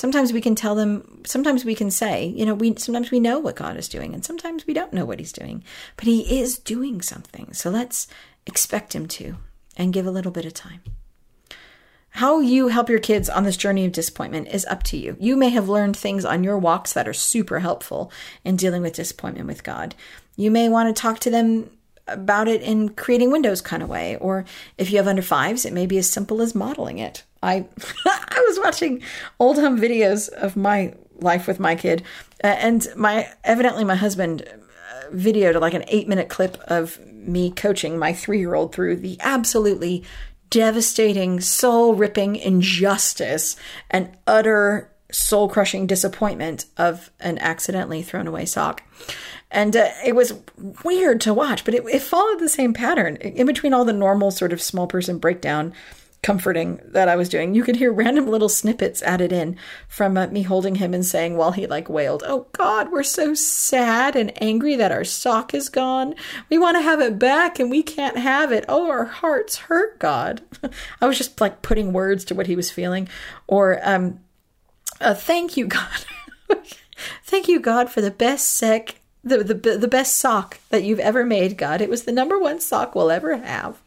Sometimes 0.00 0.32
we 0.32 0.40
can 0.40 0.54
tell 0.54 0.74
them, 0.74 1.20
sometimes 1.26 1.62
we 1.62 1.74
can 1.74 1.90
say, 1.90 2.24
you 2.24 2.46
know, 2.46 2.54
we 2.54 2.74
sometimes 2.76 3.10
we 3.10 3.20
know 3.20 3.38
what 3.38 3.56
God 3.56 3.76
is 3.76 3.86
doing 3.86 4.14
and 4.14 4.24
sometimes 4.24 4.66
we 4.66 4.72
don't 4.72 4.94
know 4.94 5.04
what 5.04 5.18
he's 5.18 5.30
doing, 5.30 5.62
but 5.96 6.06
he 6.06 6.40
is 6.40 6.58
doing 6.58 7.02
something. 7.02 7.52
So 7.52 7.68
let's 7.68 8.08
expect 8.46 8.94
him 8.94 9.06
to 9.08 9.36
and 9.76 9.92
give 9.92 10.06
a 10.06 10.10
little 10.10 10.32
bit 10.32 10.46
of 10.46 10.54
time. 10.54 10.80
How 12.12 12.40
you 12.40 12.68
help 12.68 12.88
your 12.88 12.98
kids 12.98 13.28
on 13.28 13.44
this 13.44 13.58
journey 13.58 13.84
of 13.84 13.92
disappointment 13.92 14.48
is 14.48 14.64
up 14.64 14.84
to 14.84 14.96
you. 14.96 15.18
You 15.20 15.36
may 15.36 15.50
have 15.50 15.68
learned 15.68 15.98
things 15.98 16.24
on 16.24 16.44
your 16.44 16.56
walks 16.56 16.94
that 16.94 17.06
are 17.06 17.12
super 17.12 17.58
helpful 17.58 18.10
in 18.42 18.56
dealing 18.56 18.80
with 18.80 18.94
disappointment 18.94 19.48
with 19.48 19.64
God. 19.64 19.94
You 20.34 20.50
may 20.50 20.70
want 20.70 20.88
to 20.88 20.98
talk 20.98 21.18
to 21.18 21.30
them 21.30 21.68
about 22.06 22.48
it 22.48 22.62
in 22.62 22.88
creating 22.88 23.30
windows 23.30 23.60
kind 23.60 23.82
of 23.82 23.90
way, 23.90 24.16
or 24.16 24.46
if 24.78 24.90
you 24.90 24.96
have 24.96 25.08
under 25.08 25.20
fives, 25.20 25.66
it 25.66 25.74
may 25.74 25.84
be 25.84 25.98
as 25.98 26.08
simple 26.08 26.40
as 26.40 26.54
modeling 26.54 26.96
it. 26.96 27.24
I 27.42 27.66
I 28.06 28.44
was 28.46 28.58
watching 28.58 29.02
old 29.38 29.56
home 29.56 29.78
videos 29.78 30.28
of 30.28 30.56
my 30.56 30.94
life 31.20 31.46
with 31.46 31.60
my 31.60 31.74
kid, 31.74 32.02
uh, 32.42 32.48
and 32.48 32.86
my 32.96 33.28
evidently 33.44 33.84
my 33.84 33.96
husband 33.96 34.42
uh, 34.42 35.10
videoed 35.12 35.60
like 35.60 35.74
an 35.74 35.84
eight 35.88 36.08
minute 36.08 36.28
clip 36.28 36.56
of 36.66 36.98
me 37.06 37.50
coaching 37.50 37.98
my 37.98 38.12
three 38.12 38.38
year 38.38 38.54
old 38.54 38.74
through 38.74 38.96
the 38.96 39.16
absolutely 39.20 40.04
devastating, 40.48 41.40
soul 41.40 41.94
ripping 41.94 42.36
injustice 42.36 43.56
and 43.90 44.10
utter 44.26 44.90
soul 45.12 45.48
crushing 45.48 45.86
disappointment 45.86 46.66
of 46.76 47.10
an 47.20 47.38
accidentally 47.38 48.02
thrown 48.02 48.26
away 48.26 48.44
sock. 48.44 48.82
And 49.50 49.74
uh, 49.74 49.90
it 50.04 50.14
was 50.14 50.34
weird 50.84 51.20
to 51.22 51.34
watch, 51.34 51.64
but 51.64 51.74
it, 51.74 51.84
it 51.86 52.02
followed 52.02 52.38
the 52.38 52.48
same 52.48 52.72
pattern. 52.72 53.16
In 53.16 53.46
between 53.46 53.74
all 53.74 53.84
the 53.84 53.92
normal 53.92 54.30
sort 54.30 54.52
of 54.52 54.62
small 54.62 54.86
person 54.86 55.18
breakdown 55.18 55.72
comforting 56.22 56.80
that 56.84 57.08
I 57.08 57.16
was 57.16 57.28
doing. 57.28 57.54
You 57.54 57.62
could 57.62 57.76
hear 57.76 57.92
random 57.92 58.26
little 58.26 58.48
snippets 58.48 59.02
added 59.02 59.32
in 59.32 59.56
from 59.88 60.16
uh, 60.16 60.26
me 60.26 60.42
holding 60.42 60.76
him 60.76 60.92
and 60.92 61.04
saying 61.04 61.36
while 61.36 61.52
he 61.52 61.66
like 61.66 61.88
wailed, 61.88 62.22
"Oh 62.26 62.46
God, 62.52 62.92
we're 62.92 63.02
so 63.02 63.34
sad 63.34 64.16
and 64.16 64.32
angry 64.42 64.76
that 64.76 64.92
our 64.92 65.04
sock 65.04 65.54
is 65.54 65.68
gone. 65.68 66.14
We 66.48 66.58
want 66.58 66.76
to 66.76 66.82
have 66.82 67.00
it 67.00 67.18
back 67.18 67.58
and 67.58 67.70
we 67.70 67.82
can't 67.82 68.18
have 68.18 68.52
it. 68.52 68.64
Oh, 68.68 68.90
our 68.90 69.06
hearts 69.06 69.56
hurt, 69.56 69.98
God." 69.98 70.42
I 71.00 71.06
was 71.06 71.18
just 71.18 71.40
like 71.40 71.62
putting 71.62 71.92
words 71.92 72.24
to 72.26 72.34
what 72.34 72.46
he 72.46 72.56
was 72.56 72.70
feeling, 72.70 73.08
or 73.46 73.80
um, 73.82 74.20
uh, 75.00 75.14
"Thank 75.14 75.56
you, 75.56 75.66
God." 75.66 76.04
Thank 77.24 77.48
you, 77.48 77.60
God, 77.60 77.90
for 77.90 78.02
the 78.02 78.10
best 78.10 78.50
sec 78.50 78.99
the, 79.22 79.44
the 79.44 79.78
the 79.78 79.88
best 79.88 80.16
sock 80.16 80.58
that 80.70 80.82
you've 80.82 81.00
ever 81.00 81.24
made, 81.24 81.58
God. 81.58 81.80
It 81.80 81.90
was 81.90 82.04
the 82.04 82.12
number 82.12 82.38
one 82.38 82.60
sock 82.60 82.94
we'll 82.94 83.10
ever 83.10 83.36
have. 83.36 83.80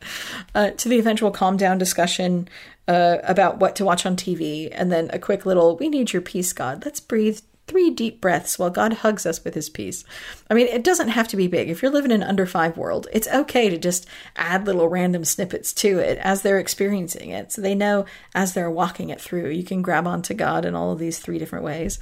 Uh, 0.54 0.72
to 0.72 0.90
the 0.90 1.00
eventual 1.00 1.32
calm 1.32 1.58
down 1.58 1.78
discussion 1.78 2.48
uh, 2.88 3.18
about 3.24 3.60
what 3.60 3.76
to 3.78 3.86
watch 3.86 4.06
on 4.06 4.16
TV, 4.16 4.70
and 4.72 4.92
then 4.92 5.10
a 5.12 5.20
quick 5.20 5.46
little 5.46 5.76
"We 5.78 5.90
need 5.90 6.14
your 6.14 6.22
peace, 6.22 6.54
God. 6.54 6.84
Let's 6.86 7.00
breathe." 7.00 7.40
Three 7.66 7.92
deep 7.92 8.20
breaths 8.20 8.60
while 8.60 8.70
God 8.70 8.92
hugs 8.92 9.26
us 9.26 9.42
with 9.42 9.54
his 9.54 9.70
peace. 9.70 10.04
I 10.50 10.54
mean, 10.54 10.68
it 10.68 10.84
doesn't 10.84 11.08
have 11.08 11.30
to 11.30 11.38
be 11.38 11.48
big. 11.48 11.70
If 11.70 11.82
you're 11.82 11.94
living 11.94 12.12
in 12.12 12.22
an 12.22 12.28
under 12.28 12.46
five 12.46 12.76
world, 12.76 13.08
it's 13.14 13.28
okay 13.30 13.70
to 13.70 13.78
just 13.78 14.06
add 14.36 14.68
little 14.68 14.90
random 14.90 15.24
snippets 15.24 15.72
to 15.76 15.98
it 15.98 16.18
as 16.18 16.42
they're 16.42 16.60
experiencing 16.60 17.30
it. 17.30 17.54
So 17.54 17.62
they 17.62 17.74
know 17.74 18.06
as 18.36 18.54
they're 18.54 18.70
walking 18.70 19.12
it 19.12 19.22
through, 19.22 19.52
you 19.52 19.64
can 19.64 19.82
grab 19.82 20.06
onto 20.06 20.34
God 20.34 20.66
in 20.66 20.76
all 20.76 20.92
of 20.92 21.00
these 21.00 21.20
three 21.20 21.40
different 21.40 21.64
ways. 21.64 22.00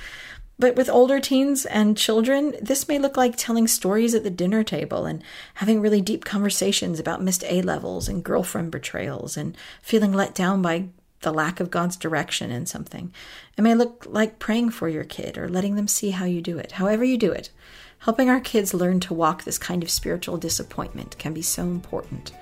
But 0.62 0.76
with 0.76 0.92
older 0.92 1.20
teens 1.20 1.66
and 1.66 1.98
children, 1.98 2.54
this 2.62 2.88
may 2.88 3.00
look 3.00 3.18
like 3.18 3.36
telling 3.36 3.68
stories 3.68 4.14
at 4.14 4.24
the 4.24 4.30
dinner 4.30 4.64
table 4.64 5.08
and 5.08 5.24
having 5.56 5.82
really 5.82 6.02
deep 6.02 6.24
conversations 6.24 7.00
about 7.00 7.20
missed 7.20 7.44
A 7.48 7.64
levels 7.64 8.08
and 8.08 8.24
girlfriend 8.24 8.70
betrayals 8.70 9.38
and 9.38 9.58
feeling 9.82 10.14
let 10.14 10.36
down 10.36 10.62
by 10.62 10.90
the 11.22 11.34
lack 11.34 11.60
of 11.60 11.72
God's 11.72 11.98
direction 11.98 12.52
in 12.52 12.68
something. 12.68 13.12
It 13.58 13.64
may 13.64 13.74
look 13.74 14.06
like 14.08 14.38
praying 14.38 14.70
for 14.70 14.88
your 14.88 15.04
kid 15.04 15.36
or 15.36 15.50
letting 15.50 15.78
them 15.78 15.88
see 15.88 16.12
how 16.12 16.26
you 16.26 16.42
do 16.44 16.60
it. 16.60 16.74
However, 16.74 17.04
you 17.04 17.18
do 17.18 17.32
it, 17.32 17.50
helping 17.98 18.30
our 18.30 18.40
kids 18.40 18.72
learn 18.72 19.00
to 19.00 19.16
walk 19.16 19.44
this 19.44 19.58
kind 19.58 19.82
of 19.82 19.90
spiritual 19.90 20.38
disappointment 20.38 21.18
can 21.18 21.34
be 21.34 21.42
so 21.42 21.64
important. 21.64 22.34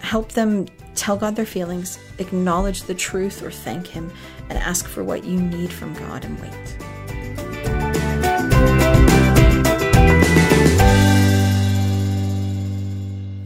Help 0.00 0.32
them 0.32 0.66
tell 0.96 1.16
God 1.16 1.36
their 1.36 1.46
feelings, 1.46 2.00
acknowledge 2.18 2.82
the 2.82 2.96
truth 2.96 3.44
or 3.44 3.52
thank 3.52 3.86
Him, 3.86 4.10
and 4.48 4.58
ask 4.58 4.88
for 4.88 5.04
what 5.04 5.22
you 5.22 5.40
need 5.40 5.72
from 5.72 5.94
God 5.94 6.24
and 6.24 6.40
wait. 6.40 6.97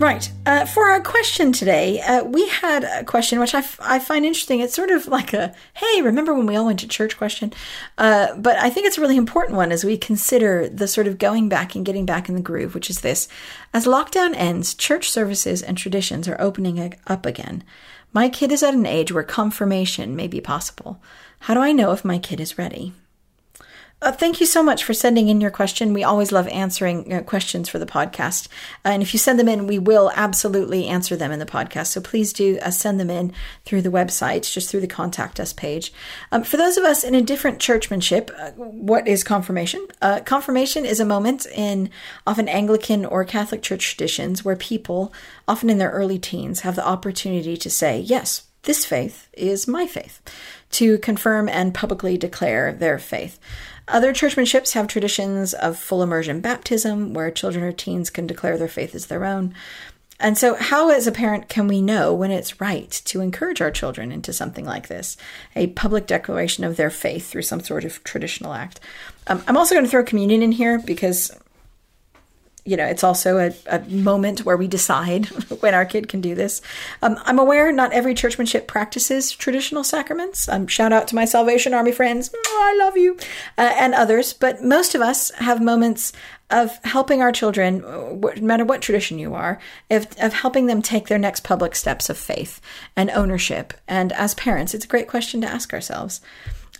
Right. 0.02 0.32
Uh, 0.44 0.66
for 0.66 0.90
our 0.90 1.00
question 1.00 1.52
today, 1.52 2.00
uh, 2.00 2.24
we 2.24 2.48
had 2.48 2.82
a 2.82 3.04
question 3.04 3.38
which 3.38 3.54
I, 3.54 3.60
f- 3.60 3.78
I 3.80 4.00
find 4.00 4.26
interesting. 4.26 4.58
It's 4.58 4.74
sort 4.74 4.90
of 4.90 5.06
like 5.06 5.32
a, 5.32 5.54
hey, 5.74 6.02
remember 6.02 6.34
when 6.34 6.46
we 6.46 6.56
all 6.56 6.66
went 6.66 6.80
to 6.80 6.88
church 6.88 7.16
question? 7.16 7.52
Uh, 7.96 8.34
but 8.36 8.58
I 8.58 8.68
think 8.68 8.86
it's 8.86 8.98
a 8.98 9.00
really 9.00 9.16
important 9.16 9.56
one 9.56 9.70
as 9.70 9.84
we 9.84 9.96
consider 9.96 10.68
the 10.68 10.88
sort 10.88 11.06
of 11.06 11.18
going 11.18 11.48
back 11.48 11.76
and 11.76 11.86
getting 11.86 12.04
back 12.04 12.28
in 12.28 12.34
the 12.34 12.40
groove, 12.42 12.74
which 12.74 12.90
is 12.90 13.02
this. 13.02 13.28
As 13.72 13.86
lockdown 13.86 14.34
ends, 14.34 14.74
church 14.74 15.08
services 15.08 15.62
and 15.62 15.78
traditions 15.78 16.26
are 16.26 16.40
opening 16.40 16.94
up 17.06 17.24
again. 17.24 17.62
My 18.12 18.28
kid 18.28 18.50
is 18.50 18.64
at 18.64 18.74
an 18.74 18.86
age 18.86 19.12
where 19.12 19.22
confirmation 19.22 20.16
may 20.16 20.26
be 20.26 20.40
possible. 20.40 21.00
How 21.38 21.54
do 21.54 21.60
I 21.60 21.70
know 21.70 21.92
if 21.92 22.04
my 22.04 22.18
kid 22.18 22.40
is 22.40 22.58
ready? 22.58 22.92
Uh, 24.02 24.10
thank 24.10 24.40
you 24.40 24.46
so 24.46 24.64
much 24.64 24.82
for 24.82 24.92
sending 24.92 25.28
in 25.28 25.40
your 25.40 25.50
question. 25.50 25.92
We 25.92 26.02
always 26.02 26.32
love 26.32 26.48
answering 26.48 27.12
uh, 27.12 27.22
questions 27.22 27.68
for 27.68 27.78
the 27.78 27.86
podcast. 27.86 28.48
Uh, 28.84 28.88
and 28.88 29.00
if 29.00 29.14
you 29.14 29.18
send 29.18 29.38
them 29.38 29.46
in, 29.46 29.68
we 29.68 29.78
will 29.78 30.10
absolutely 30.16 30.88
answer 30.88 31.14
them 31.14 31.30
in 31.30 31.38
the 31.38 31.46
podcast. 31.46 31.86
So 31.86 32.00
please 32.00 32.32
do 32.32 32.58
uh, 32.58 32.72
send 32.72 32.98
them 32.98 33.10
in 33.10 33.32
through 33.64 33.82
the 33.82 33.90
website, 33.90 34.52
just 34.52 34.68
through 34.68 34.80
the 34.80 34.88
contact 34.88 35.38
us 35.38 35.52
page. 35.52 35.92
Um, 36.32 36.42
for 36.42 36.56
those 36.56 36.76
of 36.76 36.82
us 36.82 37.04
in 37.04 37.14
a 37.14 37.22
different 37.22 37.60
churchmanship, 37.60 38.32
uh, 38.36 38.50
what 38.50 39.06
is 39.06 39.22
confirmation? 39.22 39.86
Uh, 40.02 40.18
confirmation 40.18 40.84
is 40.84 40.98
a 40.98 41.04
moment 41.04 41.46
in 41.54 41.88
often 42.26 42.48
Anglican 42.48 43.06
or 43.06 43.24
Catholic 43.24 43.62
church 43.62 43.88
traditions 43.88 44.44
where 44.44 44.56
people, 44.56 45.12
often 45.46 45.70
in 45.70 45.78
their 45.78 45.92
early 45.92 46.18
teens, 46.18 46.60
have 46.60 46.74
the 46.74 46.84
opportunity 46.84 47.56
to 47.56 47.70
say, 47.70 48.00
yes, 48.00 48.48
this 48.64 48.84
faith 48.84 49.28
is 49.32 49.66
my 49.66 49.86
faith, 49.86 50.20
to 50.70 50.98
confirm 50.98 51.48
and 51.48 51.74
publicly 51.74 52.16
declare 52.16 52.72
their 52.72 52.98
faith. 52.98 53.40
Other 53.88 54.12
churchmanships 54.12 54.72
have 54.74 54.86
traditions 54.86 55.54
of 55.54 55.78
full 55.78 56.02
immersion 56.02 56.40
baptism, 56.40 57.14
where 57.14 57.30
children 57.30 57.64
or 57.64 57.72
teens 57.72 58.10
can 58.10 58.26
declare 58.26 58.56
their 58.56 58.68
faith 58.68 58.94
as 58.94 59.06
their 59.06 59.24
own. 59.24 59.54
And 60.20 60.38
so, 60.38 60.54
how 60.54 60.90
as 60.90 61.08
a 61.08 61.12
parent 61.12 61.48
can 61.48 61.66
we 61.66 61.82
know 61.82 62.14
when 62.14 62.30
it's 62.30 62.60
right 62.60 62.90
to 63.06 63.20
encourage 63.20 63.60
our 63.60 63.72
children 63.72 64.12
into 64.12 64.32
something 64.32 64.64
like 64.64 64.86
this, 64.86 65.16
a 65.56 65.66
public 65.68 66.06
declaration 66.06 66.62
of 66.62 66.76
their 66.76 66.90
faith 66.90 67.28
through 67.28 67.42
some 67.42 67.60
sort 67.60 67.84
of 67.84 68.02
traditional 68.04 68.52
act? 68.52 68.78
Um, 69.26 69.42
I'm 69.48 69.56
also 69.56 69.74
going 69.74 69.84
to 69.84 69.90
throw 69.90 70.04
communion 70.04 70.42
in 70.42 70.52
here 70.52 70.78
because 70.78 71.32
you 72.64 72.76
know, 72.76 72.86
it's 72.86 73.02
also 73.02 73.38
a, 73.38 73.52
a, 73.66 73.80
moment 73.88 74.44
where 74.44 74.56
we 74.56 74.68
decide 74.68 75.26
when 75.60 75.74
our 75.74 75.84
kid 75.84 76.08
can 76.08 76.20
do 76.20 76.34
this. 76.34 76.62
Um, 77.02 77.18
I'm 77.24 77.38
aware 77.38 77.72
not 77.72 77.92
every 77.92 78.14
churchmanship 78.14 78.68
practices 78.68 79.32
traditional 79.32 79.82
sacraments. 79.82 80.48
Um, 80.48 80.68
shout 80.68 80.92
out 80.92 81.08
to 81.08 81.16
my 81.16 81.24
Salvation 81.24 81.74
Army 81.74 81.90
friends. 81.90 82.30
I 82.32 82.76
love 82.78 82.96
you. 82.96 83.16
Uh, 83.58 83.72
and 83.76 83.94
others. 83.94 84.32
But 84.32 84.62
most 84.62 84.94
of 84.94 85.00
us 85.00 85.30
have 85.32 85.60
moments 85.60 86.12
of 86.50 86.78
helping 86.84 87.20
our 87.22 87.32
children, 87.32 87.80
no 87.80 88.20
matter 88.40 88.64
what 88.64 88.82
tradition 88.82 89.18
you 89.18 89.34
are, 89.34 89.58
of 89.90 90.32
helping 90.32 90.66
them 90.66 90.82
take 90.82 91.08
their 91.08 91.18
next 91.18 91.42
public 91.42 91.74
steps 91.74 92.10
of 92.10 92.18
faith 92.18 92.60
and 92.94 93.10
ownership. 93.10 93.72
And 93.88 94.12
as 94.12 94.34
parents, 94.34 94.74
it's 94.74 94.84
a 94.84 94.88
great 94.88 95.08
question 95.08 95.40
to 95.40 95.48
ask 95.48 95.72
ourselves. 95.72 96.20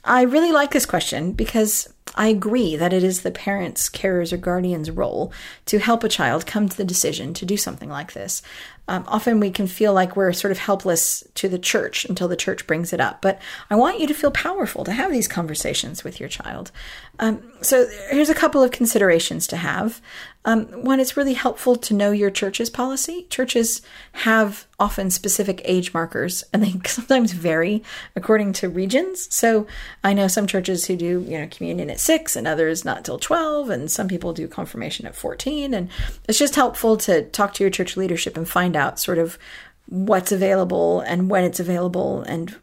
I 0.05 0.23
really 0.23 0.53
like 0.53 0.73
this 0.73 0.87
question 0.87 1.33
because 1.33 1.93
I 2.14 2.28
agree 2.28 2.76
that 2.76 2.92
it 2.92 3.02
is 3.02 3.23
the 3.23 3.31
parent's, 3.31 3.88
carer's, 3.88 4.33
or 4.33 4.37
guardian's 4.37 4.90
role 4.90 5.33
to 5.66 5.78
help 5.78 6.04
a 6.04 6.09
child 6.09 6.47
come 6.47 6.69
to 6.69 6.76
the 6.76 6.85
decision 6.85 7.33
to 7.35 7.47
do 7.47 7.57
something 7.57 7.88
like 7.88 8.12
this. 8.12 8.42
Um, 8.89 9.05
often 9.07 9.39
we 9.39 9.51
can 9.51 9.67
feel 9.67 9.93
like 9.93 10.17
we're 10.17 10.33
sort 10.33 10.51
of 10.51 10.59
helpless 10.59 11.23
to 11.35 11.49
the 11.49 11.59
church 11.59 12.05
until 12.05 12.29
the 12.29 12.37
church 12.37 12.67
brings 12.67 12.93
it 12.93 13.01
up. 13.01 13.23
But 13.23 13.41
I 13.71 13.77
want 13.77 14.01
you 14.01 14.07
to 14.09 14.15
feel 14.15 14.33
powerful 14.33 14.85
to 14.85 14.93
have 14.93 15.12
these 15.12 15.29
conversations 15.29 16.03
with 16.03 16.19
your 16.19 16.29
child. 16.29 16.73
Um, 17.19 17.43
so 17.61 17.87
here's 18.11 18.31
a 18.31 18.35
couple 18.35 18.62
of 18.62 18.73
considerations 18.73 19.47
to 19.49 19.57
have. 19.57 20.01
Um, 20.45 20.65
one, 20.83 20.99
it's 20.99 21.17
really 21.17 21.35
helpful 21.35 21.77
to 21.77 21.95
know 21.95 22.11
your 22.11 22.31
church's 22.31 22.69
policy. 22.69 23.29
Churches 23.31 23.81
have 24.12 24.67
often 24.81 25.09
specific 25.11 25.62
age 25.65 25.95
markers, 25.95 26.43
and 26.53 26.65
they 26.65 26.75
sometimes 26.89 27.33
vary 27.33 27.85
according 28.17 28.53
to 28.55 28.69
regions. 28.69 29.33
So 29.33 29.69
I 30.03 30.12
know 30.12 30.27
some 30.27 30.49
churches 30.49 30.87
who 30.87 30.97
do, 30.97 31.25
you 31.29 31.39
know, 31.39 31.47
communion 31.49 31.91
at 31.91 32.01
six, 32.01 32.35
and 32.35 32.49
others 32.49 32.85
not 32.85 33.05
till 33.05 33.21
twelve, 33.21 33.71
and 33.71 33.89
some 33.89 34.09
people 34.09 34.33
do 34.33 34.49
confirmation 34.49 35.07
at 35.07 35.15
fourteen. 35.15 35.75
And 35.75 35.89
it's 36.29 36.39
just 36.39 36.57
helpful 36.57 36.97
to 36.99 37.23
talk 37.27 37.55
to 37.55 37.62
your 37.62 37.71
church 37.71 37.97
leadership 37.97 38.37
and 38.37 38.49
find 38.49 38.75
out 38.75 38.82
sort 38.91 39.19
of 39.19 39.39
what's 39.87 40.33
available 40.33 41.01
and 41.01 41.29
when 41.29 41.45
it's 41.45 41.61
available 41.61 42.23
and 42.23 42.57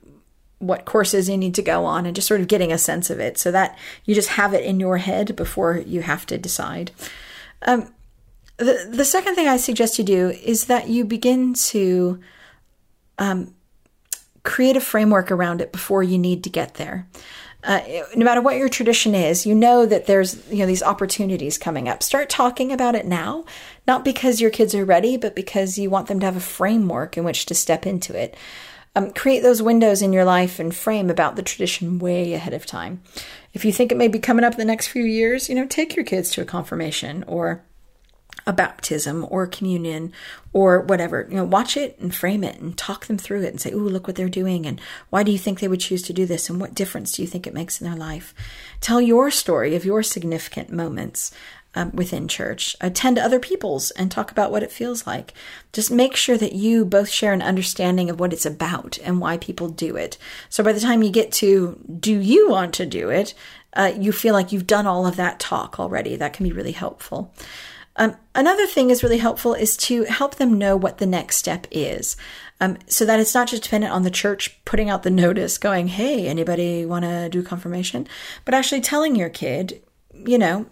what 0.60 0.86
courses 0.86 1.30
you 1.30 1.38
need 1.38 1.56
to 1.56 1.62
go 1.62 1.86
on 1.86 2.06
and 2.06 2.16
just 2.16 2.28
sort 2.28 2.42
of 2.42 2.48
getting 2.48 2.72
a 2.72 2.78
sense 2.78 3.10
of 3.10 3.20
it 3.20 3.38
so 3.38 3.52
that 3.52 3.78
you 4.06 4.14
just 4.14 4.30
have 4.30 4.54
it 4.54 4.64
in 4.66 4.80
your 4.80 4.98
head 4.98 5.36
before 5.36 5.78
you 5.78 6.02
have 6.02 6.26
to 6.26 6.38
decide. 6.38 6.92
Um, 7.62 7.94
the, 8.58 8.90
the 8.92 9.06
second 9.06 9.36
thing 9.36 9.48
I 9.48 9.58
suggest 9.58 9.98
you 9.98 10.04
do 10.04 10.30
is 10.30 10.66
that 10.66 10.90
you 10.90 11.06
begin 11.06 11.54
to 11.54 12.20
um, 13.18 13.54
create 14.44 14.76
a 14.76 14.82
framework 14.82 15.32
around 15.32 15.62
it 15.62 15.72
before 15.72 16.04
you 16.04 16.18
need 16.18 16.44
to 16.44 16.50
get 16.50 16.74
there. 16.76 17.08
Uh, 17.62 17.82
no 18.16 18.24
matter 18.24 18.42
what 18.42 18.56
your 18.56 18.70
tradition 18.70 19.14
is, 19.14 19.46
you 19.46 19.54
know 19.54 19.86
that 19.86 20.06
there's 20.06 20.48
you 20.50 20.60
know 20.60 20.66
these 20.66 20.84
opportunities 20.84 21.58
coming 21.58 21.90
up. 21.90 22.02
Start 22.02 22.30
talking 22.30 22.72
about 22.72 22.96
it 22.96 23.06
now, 23.06 23.44
not 23.86 24.06
because 24.06 24.40
your 24.40 24.50
kids 24.50 24.74
are 24.74 24.86
ready, 24.86 25.18
but 25.18 25.36
because 25.36 25.78
you 25.78 25.90
want 25.90 26.08
them 26.08 26.22
to 26.22 26.26
have 26.26 26.38
a 26.38 26.42
framework 26.42 27.18
in 27.18 27.26
which 27.26 27.46
to 27.48 27.54
step 27.54 27.86
into 27.86 28.18
it. 28.18 28.36
Um, 28.96 29.12
create 29.12 29.42
those 29.42 29.62
windows 29.62 30.02
in 30.02 30.14
your 30.14 30.26
life 30.26 30.58
and 30.60 30.76
frame 30.76 31.10
about 31.10 31.36
the 31.36 31.44
tradition 31.44 32.00
way 32.00 32.34
ahead 32.34 32.54
of 32.54 32.66
time. 32.66 33.02
If 33.54 33.64
you 33.66 33.72
think 33.72 33.92
it 33.92 33.98
may 33.98 34.08
be 34.08 34.20
coming 34.20 34.46
up 34.46 34.54
in 34.54 34.60
the 34.60 34.66
next 34.66 34.88
few 34.88 35.04
years, 35.04 35.50
you 35.50 35.56
know, 35.56 35.68
take 35.68 35.96
your 35.96 36.06
kids 36.06 36.32
to 36.32 36.42
a 36.42 36.46
confirmation 36.46 37.24
or 37.28 37.64
a 38.50 38.54
baptism 38.54 39.28
or 39.30 39.46
communion 39.46 40.12
or 40.54 40.82
whatever. 40.82 41.28
You 41.30 41.36
know, 41.36 41.44
watch 41.44 41.78
it 41.78 41.96
and 42.00 42.14
frame 42.14 42.44
it 42.44 42.60
and 42.60 42.76
talk 42.76 43.06
them 43.06 43.20
through 43.20 43.44
it 43.44 43.50
and 43.50 43.62
say, 43.62 43.72
"Ooh, 43.72 43.88
look 43.88 44.08
what 44.08 44.16
they're 44.16 44.28
doing 44.28 44.66
and 44.66 44.82
why 45.12 45.22
do 45.22 45.32
you 45.32 45.38
think 45.38 45.60
they 45.60 45.68
would 45.68 45.80
choose 45.80 46.02
to 46.04 46.14
do 46.14 46.26
this 46.26 46.50
and 46.50 46.60
what 46.60 46.74
difference 46.74 47.12
do 47.12 47.22
you 47.22 47.28
think 47.28 47.46
it 47.46 47.54
makes 47.54 47.80
in 47.80 47.88
their 47.88 47.96
life?" 47.96 48.34
Tell 48.82 49.00
your 49.00 49.30
story 49.30 49.76
of 49.76 49.86
your 49.86 50.02
significant 50.02 50.72
moments 50.72 51.32
um, 51.76 51.92
within 51.94 52.28
church. 52.28 52.76
Attend 52.82 53.20
other 53.20 53.40
people's 53.40 53.92
and 53.92 54.10
talk 54.10 54.32
about 54.32 54.50
what 54.52 54.64
it 54.64 54.72
feels 54.72 55.06
like. 55.06 55.36
Just 55.72 55.92
make 55.92 56.16
sure 56.16 56.38
that 56.38 56.54
you 56.54 56.86
both 56.86 57.10
share 57.10 57.34
an 57.34 57.44
understanding 57.44 58.10
of 58.10 58.20
what 58.20 58.34
it's 58.34 58.48
about 58.48 58.98
and 59.04 59.22
why 59.22 59.38
people 59.38 59.70
do 59.70 59.96
it. 59.96 60.18
So 60.50 60.64
by 60.64 60.74
the 60.74 60.80
time 60.80 61.04
you 61.04 61.12
get 61.12 61.32
to 61.34 61.80
do 62.00 62.18
you 62.18 62.50
want 62.50 62.74
to 62.76 62.88
do 62.88 63.12
it, 63.12 63.36
uh, 63.74 63.92
you 63.96 64.12
feel 64.12 64.34
like 64.34 64.52
you've 64.52 64.66
done 64.66 64.88
all 64.88 65.06
of 65.06 65.18
that 65.18 65.40
talk 65.40 65.80
already. 65.80 66.16
That 66.16 66.34
can 66.34 66.48
be 66.48 66.52
really 66.52 66.72
helpful. 66.72 67.32
Um, 68.00 68.16
another 68.34 68.66
thing 68.66 68.90
is 68.90 69.04
really 69.04 69.18
helpful 69.18 69.54
is 69.54 69.76
to 69.78 70.06
help 70.06 70.36
them 70.36 70.58
know 70.58 70.78
what 70.78 70.98
the 70.98 71.06
next 71.06 71.36
step 71.36 71.68
is. 71.70 72.16
Um, 72.62 72.78
so 72.88 73.06
that 73.06 73.20
it's 73.20 73.36
not 73.36 73.50
just 73.50 73.64
dependent 73.64 73.94
on 73.94 74.04
the 74.04 74.10
church 74.10 74.58
putting 74.64 74.90
out 74.90 75.04
the 75.04 75.10
notice 75.12 75.58
going, 75.58 75.90
hey, 75.90 76.28
anybody 76.28 76.86
want 76.86 77.04
to 77.04 77.28
do 77.30 77.44
confirmation? 77.44 78.08
But 78.46 78.54
actually 78.54 78.82
telling 78.82 79.18
your 79.18 79.30
kid, 79.30 79.84
you 80.14 80.38
know, 80.38 80.68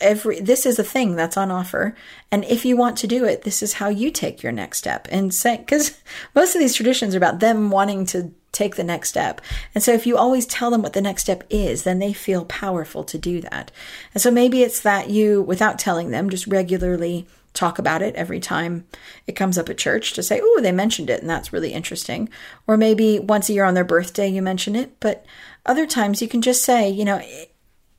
every 0.00 0.40
this 0.40 0.66
is 0.66 0.80
a 0.80 0.84
thing 0.84 1.14
that's 1.14 1.36
on 1.36 1.52
offer 1.52 1.94
and 2.32 2.44
if 2.46 2.64
you 2.64 2.76
want 2.76 2.98
to 2.98 3.06
do 3.06 3.24
it 3.24 3.42
this 3.42 3.62
is 3.62 3.74
how 3.74 3.88
you 3.88 4.10
take 4.10 4.42
your 4.42 4.50
next 4.50 4.78
step 4.78 5.06
and 5.12 5.32
say 5.32 5.58
because 5.58 6.02
most 6.34 6.56
of 6.56 6.60
these 6.60 6.74
traditions 6.74 7.14
are 7.14 7.18
about 7.18 7.38
them 7.38 7.70
wanting 7.70 8.04
to 8.04 8.34
take 8.52 8.76
the 8.76 8.84
next 8.84 9.08
step. 9.08 9.40
And 9.74 9.82
so 9.82 9.92
if 9.92 10.06
you 10.06 10.16
always 10.16 10.46
tell 10.46 10.70
them 10.70 10.82
what 10.82 10.92
the 10.92 11.00
next 11.00 11.22
step 11.22 11.44
is 11.50 11.82
then 11.82 11.98
they 11.98 12.12
feel 12.12 12.44
powerful 12.44 13.02
to 13.04 13.18
do 13.18 13.40
that. 13.40 13.70
And 14.14 14.22
so 14.22 14.30
maybe 14.30 14.62
it's 14.62 14.80
that 14.80 15.10
you 15.10 15.42
without 15.42 15.78
telling 15.78 16.10
them 16.10 16.30
just 16.30 16.46
regularly 16.46 17.26
talk 17.54 17.78
about 17.78 18.00
it 18.00 18.14
every 18.14 18.40
time 18.40 18.86
it 19.26 19.36
comes 19.36 19.58
up 19.58 19.68
at 19.68 19.76
church 19.76 20.14
to 20.14 20.22
say 20.22 20.40
oh 20.42 20.60
they 20.62 20.72
mentioned 20.72 21.10
it 21.10 21.20
and 21.20 21.28
that's 21.28 21.52
really 21.52 21.72
interesting. 21.72 22.28
Or 22.66 22.76
maybe 22.76 23.18
once 23.18 23.48
a 23.48 23.52
year 23.52 23.64
on 23.64 23.74
their 23.74 23.84
birthday 23.84 24.28
you 24.28 24.42
mention 24.42 24.76
it. 24.76 25.00
But 25.00 25.24
other 25.66 25.86
times 25.86 26.22
you 26.22 26.28
can 26.28 26.42
just 26.42 26.62
say 26.62 26.88
you 26.88 27.04
know 27.04 27.22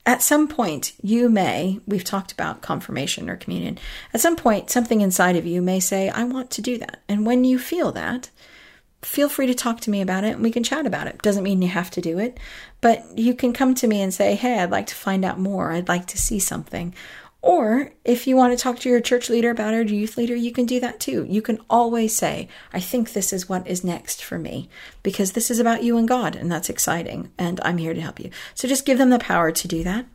at 0.05 0.21
some 0.21 0.49
point, 0.49 0.93
you 1.01 1.29
may, 1.29 1.79
we've 1.87 2.03
talked 2.03 2.33
about 2.33 2.61
confirmation 2.61 3.29
or 3.29 3.37
communion, 3.37 3.77
at 4.13 4.19
some 4.19 4.35
point, 4.35 4.69
something 4.69 4.99
inside 4.99 5.37
of 5.37 5.45
you 5.45 5.61
may 5.61 5.79
say, 5.79 6.09
I 6.09 6.25
want 6.25 6.51
to 6.51 6.61
do 6.61 6.77
that. 6.79 7.01
And 7.07 7.25
when 7.25 7.45
you 7.45 7.57
feel 7.57 7.93
that, 7.93 8.29
feel 9.03 9.29
free 9.29 9.47
to 9.47 9.53
talk 9.53 9.81
to 9.81 9.89
me 9.89 10.01
about 10.01 10.23
it 10.23 10.33
and 10.33 10.43
we 10.43 10.51
can 10.51 10.63
chat 10.63 10.85
about 10.85 11.07
it. 11.07 11.21
Doesn't 11.21 11.43
mean 11.43 11.61
you 11.61 11.67
have 11.69 11.91
to 11.91 12.01
do 12.01 12.19
it, 12.19 12.39
but 12.81 13.17
you 13.17 13.33
can 13.33 13.53
come 13.53 13.75
to 13.75 13.87
me 13.87 14.01
and 14.01 14.13
say, 14.13 14.35
Hey, 14.35 14.59
I'd 14.59 14.71
like 14.71 14.87
to 14.87 14.95
find 14.95 15.23
out 15.23 15.39
more. 15.39 15.71
I'd 15.71 15.87
like 15.87 16.07
to 16.07 16.17
see 16.17 16.39
something. 16.39 16.93
Or 17.43 17.91
if 18.05 18.25
you 18.25 18.37
want 18.37 18.57
to 18.57 18.63
talk 18.63 18.79
to 18.79 18.89
your 18.89 19.01
church 19.01 19.29
leader 19.29 19.49
about 19.49 19.73
it 19.73 19.91
or 19.91 19.93
youth 19.93 20.15
leader, 20.15 20.33
you 20.33 20.53
can 20.53 20.65
do 20.65 20.79
that 20.79 21.01
too. 21.01 21.25
You 21.27 21.41
can 21.41 21.59
always 21.69 22.15
say, 22.15 22.47
I 22.71 22.79
think 22.79 23.11
this 23.11 23.33
is 23.33 23.49
what 23.49 23.67
is 23.67 23.83
next 23.83 24.23
for 24.23 24.39
me 24.39 24.69
because 25.03 25.33
this 25.33 25.51
is 25.51 25.59
about 25.59 25.83
you 25.83 25.97
and 25.97 26.07
God, 26.07 26.37
and 26.37 26.49
that's 26.49 26.69
exciting, 26.69 27.33
and 27.37 27.59
I'm 27.65 27.79
here 27.79 27.93
to 27.93 27.99
help 27.99 28.21
you. 28.21 28.29
So 28.53 28.65
just 28.65 28.85
give 28.85 28.97
them 28.97 29.09
the 29.09 29.19
power 29.19 29.51
to 29.51 29.67
do 29.67 29.83
that. 29.83 30.05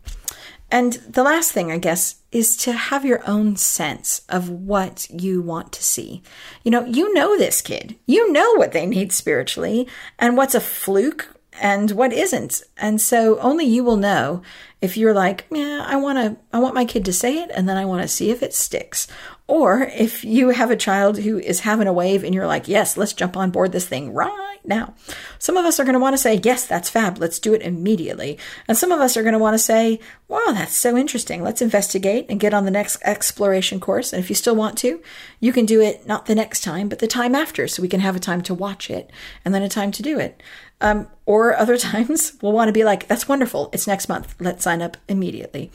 And 0.71 0.95
the 0.95 1.23
last 1.23 1.53
thing, 1.53 1.71
I 1.71 1.77
guess, 1.77 2.18
is 2.31 2.57
to 2.59 2.73
have 2.73 3.05
your 3.05 3.27
own 3.27 3.57
sense 3.57 4.23
of 4.29 4.51
what 4.51 5.09
you 5.11 5.41
want 5.41 5.73
to 5.73 5.83
see. 5.83 6.23
You 6.63 6.71
know, 6.71 6.85
you 6.85 7.13
know 7.15 7.39
this 7.39 7.63
kid. 7.63 7.97
You 8.07 8.31
know 8.33 8.55
what 8.55 8.73
they 8.73 8.87
need 8.87 9.13
spiritually 9.13 9.89
and 10.19 10.37
what's 10.37 10.55
a 10.55 10.61
fluke 10.61 11.35
and 11.61 11.91
what 11.93 12.13
isn't. 12.13 12.63
And 12.77 13.01
so 13.01 13.39
only 13.41 13.65
you 13.65 13.83
will 13.83 13.97
know 13.97 14.43
if 14.81 14.97
you're 14.97 15.15
like, 15.15 15.47
yeah, 15.51 15.85
I 15.87 15.97
want 15.97 16.19
to, 16.19 16.37
I 16.53 16.59
want 16.59 16.75
my 16.75 16.85
kid 16.85 17.05
to 17.07 17.13
say 17.13 17.39
it 17.39 17.51
and 17.55 17.69
then 17.69 17.77
I 17.77 17.85
want 17.85 18.03
to 18.03 18.09
see 18.09 18.31
if 18.31 18.43
it 18.43 18.55
sticks. 18.55 19.09
Or 19.49 19.81
if 19.83 20.25
you 20.25 20.51
have 20.51 20.71
a 20.71 20.77
child 20.77 21.19
who 21.19 21.39
is 21.39 21.61
having 21.61 21.89
a 21.89 21.93
wave 21.93 22.23
and 22.23 22.35
you're 22.35 22.47
like, 22.47 22.69
yes, 22.69 22.99
let's 22.99 23.15
jump 23.15 23.35
on 23.35 23.51
board 23.51 23.73
this 23.73 23.89
thing 23.89 24.13
right 24.13 24.59
now. 24.63 24.95
Some 25.39 25.57
of 25.57 25.65
us 25.65 25.81
are 25.81 25.85
going 25.85 25.95
to 25.95 26.01
want 26.01 26.13
to 26.13 26.19
say, 26.19 26.39
yes, 26.45 26.67
that's 26.67 26.91
fab. 26.91 27.17
Let's 27.17 27.39
do 27.39 27.55
it 27.55 27.63
immediately. 27.63 28.39
And 28.69 28.77
some 28.77 28.93
of 28.93 29.01
us 29.01 29.17
are 29.17 29.23
going 29.23 29.33
to 29.33 29.39
want 29.39 29.55
to 29.55 29.59
say, 29.59 30.01
wow, 30.29 30.49
that's 30.49 30.77
so 30.77 30.99
interesting. 30.99 31.43
Let's 31.43 31.63
investigate 31.63 32.27
and 32.29 32.39
get 32.39 32.53
on 32.53 32.67
the 32.67 32.71
next 32.71 32.99
exploration 33.03 33.81
course. 33.81 34.13
And 34.13 34.23
if 34.23 34.29
you 34.29 34.37
still 34.37 34.55
want 34.55 34.77
to, 34.79 35.01
you 35.41 35.55
can 35.55 35.65
do 35.65 35.81
it 35.81 36.07
not 36.07 36.27
the 36.27 36.35
next 36.35 36.63
time, 36.63 36.91
but 36.91 36.99
the 36.99 37.07
time 37.07 37.35
after 37.35 37.67
so 37.67 37.81
we 37.81 37.89
can 37.89 38.01
have 38.01 38.17
a 38.17 38.21
time 38.21 38.43
to 38.43 38.55
watch 38.55 38.91
it 38.91 39.11
and 39.47 39.55
then 39.55 39.63
a 39.63 39.69
time 39.69 39.93
to 39.93 40.03
do 40.03 40.19
it. 40.19 40.43
Um, 40.81 41.09
or 41.27 41.57
other 41.57 41.77
times 41.93 42.35
we'll 42.41 42.53
want 42.53 42.69
to 42.69 42.73
be 42.73 42.85
like, 42.85 43.09
that's 43.09 43.29
wonderful. 43.29 43.71
It's 43.73 43.87
next 43.87 44.09
month. 44.09 44.35
Let's 44.39 44.63
sign 44.63 44.83
up 44.83 44.97
immediately. 45.09 45.71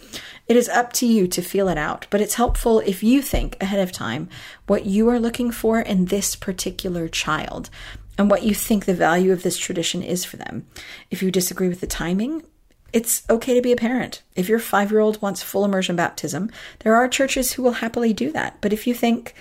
It 0.48 0.58
is 0.58 0.70
up 0.70 0.94
to 0.94 1.06
you 1.06 1.28
to 1.28 1.42
feel 1.42 1.68
it 1.70 1.78
out, 1.78 2.08
but 2.10 2.22
it's 2.22 2.36
helpful 2.36 2.80
if 2.80 3.04
you 3.04 3.22
think 3.22 3.58
ahead 3.62 3.80
of 3.80 3.92
time 3.92 4.30
what 4.68 4.86
you 4.86 5.10
are 5.10 5.20
looking 5.20 5.52
for 5.52 5.80
in 5.80 6.06
this 6.06 6.36
particular 6.36 7.08
child 7.08 7.70
and 8.18 8.30
what 8.30 8.44
you 8.44 8.54
think 8.54 8.86
the 8.86 8.94
value 8.94 9.32
of 9.32 9.44
this 9.44 9.58
tradition 9.58 10.04
is 10.04 10.24
for 10.24 10.38
them. 10.38 10.68
If 11.10 11.24
you 11.24 11.32
disagree 11.32 11.70
with 11.70 11.82
the 11.82 11.88
timing, 11.88 12.44
it's 12.92 13.24
okay 13.28 13.56
to 13.56 13.62
be 13.62 13.72
a 13.72 13.78
parent. 13.78 14.22
If 14.36 14.48
your 14.48 14.60
five 14.60 14.92
year 14.92 15.00
old 15.00 15.22
wants 15.22 15.42
full 15.42 15.66
immersion 15.66 15.96
baptism, 15.96 16.52
there 16.80 16.96
are 16.96 17.08
churches 17.08 17.54
who 17.54 17.64
will 17.64 17.74
happily 17.74 18.14
do 18.14 18.32
that. 18.32 18.58
But 18.62 18.72
if 18.72 18.86
you 18.86 18.94
think, 18.94 19.34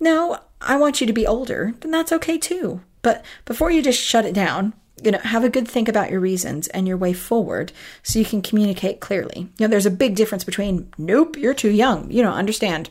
no, 0.00 0.38
I 0.60 0.76
want 0.76 1.00
you 1.00 1.06
to 1.06 1.12
be 1.12 1.26
older, 1.26 1.74
then 1.80 1.92
that's 1.92 2.12
okay 2.12 2.36
too. 2.36 2.80
But 3.02 3.24
before 3.44 3.70
you 3.70 3.80
just 3.80 4.02
shut 4.02 4.24
it 4.24 4.34
down, 4.34 4.74
you 5.02 5.10
know, 5.10 5.18
have 5.18 5.44
a 5.44 5.50
good 5.50 5.68
think 5.68 5.88
about 5.88 6.10
your 6.10 6.20
reasons 6.20 6.68
and 6.68 6.88
your 6.88 6.96
way 6.96 7.12
forward 7.12 7.72
so 8.02 8.18
you 8.18 8.24
can 8.24 8.42
communicate 8.42 9.00
clearly. 9.00 9.48
You 9.58 9.66
know, 9.66 9.68
there's 9.68 9.86
a 9.86 9.90
big 9.90 10.16
difference 10.16 10.44
between, 10.44 10.92
nope, 10.96 11.36
you're 11.36 11.54
too 11.54 11.70
young, 11.70 12.10
you 12.10 12.22
don't 12.22 12.32
understand, 12.32 12.88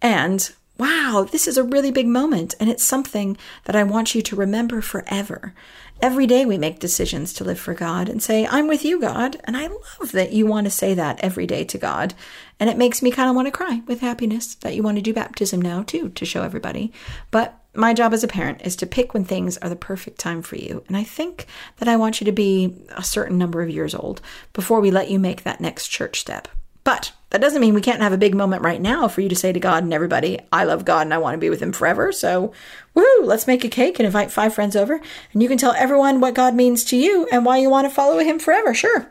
and 0.00 0.52
wow, 0.78 1.26
this 1.30 1.46
is 1.46 1.56
a 1.56 1.62
really 1.62 1.92
big 1.92 2.08
moment 2.08 2.54
and 2.58 2.68
it's 2.68 2.82
something 2.82 3.36
that 3.64 3.76
I 3.76 3.84
want 3.84 4.14
you 4.14 4.22
to 4.22 4.36
remember 4.36 4.80
forever. 4.80 5.54
Every 6.00 6.26
day 6.26 6.44
we 6.44 6.58
make 6.58 6.80
decisions 6.80 7.32
to 7.34 7.44
live 7.44 7.60
for 7.60 7.74
God 7.74 8.08
and 8.08 8.20
say, 8.20 8.44
I'm 8.46 8.66
with 8.66 8.84
you, 8.84 9.00
God. 9.00 9.36
And 9.44 9.56
I 9.56 9.68
love 9.68 10.10
that 10.10 10.32
you 10.32 10.44
want 10.46 10.64
to 10.64 10.70
say 10.72 10.94
that 10.94 11.20
every 11.20 11.46
day 11.46 11.62
to 11.62 11.78
God. 11.78 12.14
And 12.58 12.68
it 12.68 12.76
makes 12.76 13.02
me 13.02 13.12
kind 13.12 13.30
of 13.30 13.36
want 13.36 13.46
to 13.46 13.52
cry 13.52 13.82
with 13.86 14.00
happiness 14.00 14.56
that 14.56 14.74
you 14.74 14.82
want 14.82 14.96
to 14.96 15.02
do 15.02 15.14
baptism 15.14 15.62
now, 15.62 15.84
too, 15.84 16.08
to 16.08 16.24
show 16.24 16.42
everybody. 16.42 16.92
But 17.30 17.61
my 17.74 17.94
job 17.94 18.12
as 18.12 18.22
a 18.22 18.28
parent 18.28 18.62
is 18.62 18.76
to 18.76 18.86
pick 18.86 19.14
when 19.14 19.24
things 19.24 19.56
are 19.58 19.68
the 19.68 19.76
perfect 19.76 20.18
time 20.18 20.42
for 20.42 20.56
you. 20.56 20.84
And 20.88 20.96
I 20.96 21.04
think 21.04 21.46
that 21.78 21.88
I 21.88 21.96
want 21.96 22.20
you 22.20 22.24
to 22.26 22.32
be 22.32 22.76
a 22.96 23.02
certain 23.02 23.38
number 23.38 23.62
of 23.62 23.70
years 23.70 23.94
old 23.94 24.20
before 24.52 24.80
we 24.80 24.90
let 24.90 25.10
you 25.10 25.18
make 25.18 25.42
that 25.42 25.60
next 25.60 25.88
church 25.88 26.20
step. 26.20 26.48
But 26.84 27.12
that 27.30 27.40
doesn't 27.40 27.60
mean 27.60 27.74
we 27.74 27.80
can't 27.80 28.02
have 28.02 28.12
a 28.12 28.18
big 28.18 28.34
moment 28.34 28.62
right 28.62 28.80
now 28.80 29.08
for 29.08 29.20
you 29.20 29.28
to 29.28 29.36
say 29.36 29.52
to 29.52 29.60
God 29.60 29.84
and 29.84 29.94
everybody, 29.94 30.40
I 30.50 30.64
love 30.64 30.84
God 30.84 31.02
and 31.02 31.14
I 31.14 31.18
want 31.18 31.34
to 31.34 31.38
be 31.38 31.48
with 31.48 31.60
Him 31.60 31.72
forever. 31.72 32.12
So, 32.12 32.52
woo, 32.94 33.22
let's 33.22 33.46
make 33.46 33.64
a 33.64 33.68
cake 33.68 33.98
and 33.98 34.06
invite 34.06 34.32
five 34.32 34.52
friends 34.52 34.74
over. 34.74 35.00
And 35.32 35.42
you 35.42 35.48
can 35.48 35.58
tell 35.58 35.72
everyone 35.72 36.20
what 36.20 36.34
God 36.34 36.54
means 36.54 36.84
to 36.86 36.96
you 36.96 37.28
and 37.30 37.46
why 37.46 37.58
you 37.58 37.70
want 37.70 37.88
to 37.88 37.94
follow 37.94 38.18
Him 38.18 38.38
forever. 38.38 38.74
Sure. 38.74 39.10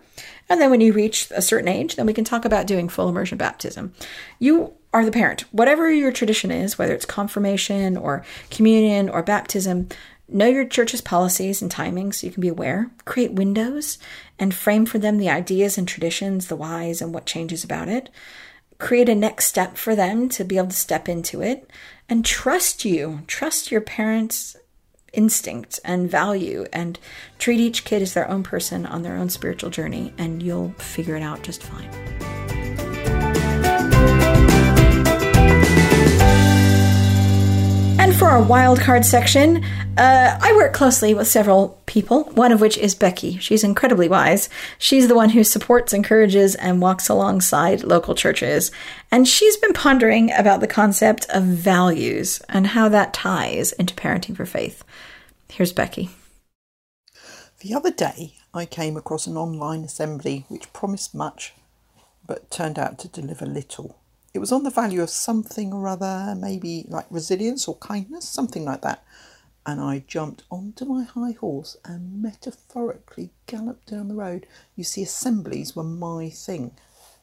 And 0.50 0.60
then 0.60 0.70
when 0.70 0.82
you 0.82 0.92
reach 0.92 1.32
a 1.32 1.42
certain 1.42 1.70
age, 1.70 1.96
then 1.96 2.06
we 2.06 2.14
can 2.14 2.26
talk 2.26 2.44
about 2.44 2.68
doing 2.68 2.90
full 2.90 3.08
immersion 3.08 3.38
baptism. 3.38 3.94
You 4.38 4.74
are 4.94 5.06
the 5.06 5.12
parent. 5.12 5.42
Whatever 5.52 5.92
your 5.92 6.12
tradition 6.12 6.52
is, 6.52 6.78
whether 6.78 6.94
it's 6.94 7.06
confirmation 7.06 7.98
or 7.98 8.26
communion 8.50 9.10
or 9.10 9.24
baptism, 9.24 9.88
know 10.28 10.48
your 10.48 10.66
church's 10.66 11.02
policies 11.02 11.62
and 11.62 11.72
timings 11.72 12.16
so 12.16 12.28
you 12.28 12.34
can 12.34 12.42
be 12.42 12.48
aware. 12.48 12.90
Create 13.06 13.34
windows 13.34 13.98
and 14.40 14.54
frame 14.54 14.86
for 14.86 15.00
them 15.00 15.18
the 15.18 15.30
ideas 15.30 15.78
and 15.78 15.88
traditions, 15.88 16.48
the 16.48 16.56
whys, 16.56 17.02
and 17.02 17.14
what 17.14 17.26
changes 17.26 17.64
about 17.64 17.88
it. 17.88 18.10
Create 18.78 19.10
a 19.10 19.16
next 19.16 19.46
step 19.46 19.78
for 19.78 19.96
them 19.96 20.28
to 20.30 20.44
be 20.44 20.58
able 20.58 20.68
to 20.68 20.76
step 20.76 21.08
into 21.08 21.42
it 21.42 21.70
and 22.10 22.26
trust 22.26 22.84
you. 22.84 23.22
Trust 23.28 23.72
your 23.72 23.82
parents' 23.82 24.56
instinct 25.14 25.80
and 25.84 26.10
value 26.10 26.66
and 26.74 26.98
treat 27.38 27.60
each 27.60 27.84
kid 27.86 28.02
as 28.02 28.14
their 28.14 28.30
own 28.30 28.44
person 28.44 28.86
on 28.86 29.04
their 29.04 29.16
own 29.16 29.30
spiritual 29.30 29.70
journey, 29.70 30.14
and 30.18 30.42
you'll 30.42 30.72
figure 30.78 31.16
it 31.16 31.22
out 31.22 31.44
just 31.44 31.62
fine. 31.62 32.51
And 38.02 38.16
for 38.16 38.30
our 38.30 38.42
wildcard 38.42 39.06
section, 39.06 39.64
uh, 39.96 40.40
I 40.42 40.56
work 40.56 40.74
closely 40.74 41.14
with 41.14 41.28
several 41.28 41.80
people, 41.86 42.24
one 42.32 42.52
of 42.52 42.60
which 42.60 42.76
is 42.80 42.96
Becky. 42.96 43.38
She's 43.38 43.64
incredibly 43.64 44.10
wise. 44.10 44.50
She's 44.80 45.08
the 45.08 45.14
one 45.14 45.30
who 45.30 45.44
supports, 45.44 45.94
encourages, 45.94 46.56
and 46.56 46.82
walks 46.82 47.10
alongside 47.10 47.84
local 47.84 48.16
churches. 48.16 48.72
And 49.12 49.28
she's 49.28 49.56
been 49.58 49.74
pondering 49.74 50.32
about 50.32 50.62
the 50.62 50.68
concept 50.68 51.28
of 51.30 51.44
values 51.44 52.42
and 52.50 52.66
how 52.66 52.90
that 52.90 53.14
ties 53.14 53.72
into 53.74 53.94
parenting 53.94 54.36
for 54.36 54.48
faith. 54.48 54.84
Here's 55.50 55.72
Becky. 55.72 56.10
The 57.60 57.76
other 57.76 57.92
day, 57.92 58.34
I 58.52 58.66
came 58.66 58.98
across 58.98 59.28
an 59.28 59.38
online 59.38 59.84
assembly 59.84 60.46
which 60.50 60.74
promised 60.74 61.14
much 61.14 61.54
but 62.26 62.50
turned 62.50 62.80
out 62.80 62.98
to 62.98 63.08
deliver 63.08 63.46
little. 63.46 64.01
It 64.34 64.40
was 64.40 64.52
on 64.52 64.64
the 64.64 64.70
value 64.70 65.02
of 65.02 65.10
something 65.10 65.74
or 65.74 65.88
other, 65.88 66.36
maybe 66.38 66.86
like 66.88 67.06
resilience 67.10 67.68
or 67.68 67.76
kindness, 67.78 68.30
something 68.30 68.64
like 68.64 68.82
that. 68.82 69.04
And 69.66 69.82
I 69.82 70.04
jumped 70.08 70.44
onto 70.50 70.86
my 70.86 71.04
high 71.04 71.34
horse 71.34 71.78
and 71.84 72.22
metaphorically 72.22 73.32
galloped 73.46 73.88
down 73.90 74.08
the 74.08 74.16
road. 74.16 74.48
You 74.76 74.84
see, 74.84 75.04
assemblies 75.04 75.76
were 75.76 75.84
my 75.84 76.30
thing. 76.30 76.72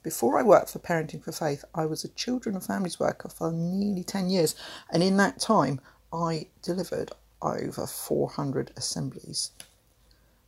Before 0.03 0.39
I 0.39 0.43
worked 0.43 0.71
for 0.71 0.79
Parenting 0.79 1.23
for 1.25 1.33
Faith, 1.33 1.65
I 1.75 1.87
was 1.87 2.05
a 2.05 2.09
children 2.09 2.55
and 2.55 2.65
families 2.65 3.01
worker 3.01 3.29
for 3.29 3.51
nearly 3.53 4.05
10 4.05 4.29
years. 4.29 4.55
And 4.93 5.03
in 5.03 5.17
that 5.17 5.41
time, 5.41 5.81
I 6.13 6.47
delivered 6.63 7.11
over 7.43 7.87
400 7.87 8.71
assemblies. 8.77 9.51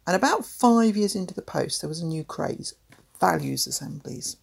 And 0.06 0.14
about 0.14 0.44
five 0.44 0.96
years 0.96 1.14
into 1.14 1.34
the 1.34 1.42
post, 1.42 1.80
there 1.80 1.88
was 1.88 2.00
a 2.00 2.06
new 2.06 2.22
craze 2.22 2.74
values 3.18 3.66
assemblies. 3.66 4.36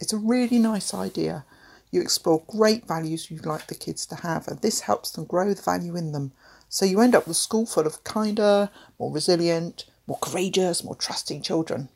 It's 0.00 0.12
a 0.12 0.18
really 0.18 0.58
nice 0.58 0.92
idea 0.92 1.44
you 1.90 2.00
explore 2.00 2.42
great 2.46 2.86
values 2.86 3.30
you'd 3.30 3.46
like 3.46 3.66
the 3.66 3.74
kids 3.74 4.06
to 4.06 4.16
have, 4.16 4.48
and 4.48 4.60
this 4.60 4.80
helps 4.80 5.10
them 5.10 5.24
grow 5.24 5.54
the 5.54 5.62
value 5.62 5.96
in 5.96 6.12
them. 6.12 6.32
So 6.68 6.84
you 6.84 7.00
end 7.00 7.14
up 7.14 7.26
with 7.26 7.36
a 7.36 7.40
school 7.40 7.66
full 7.66 7.86
of 7.86 8.04
kinder, 8.04 8.70
more 8.98 9.12
resilient, 9.12 9.84
more 10.06 10.18
courageous, 10.20 10.84
more 10.84 10.96
trusting 10.96 11.42
children. 11.42 11.88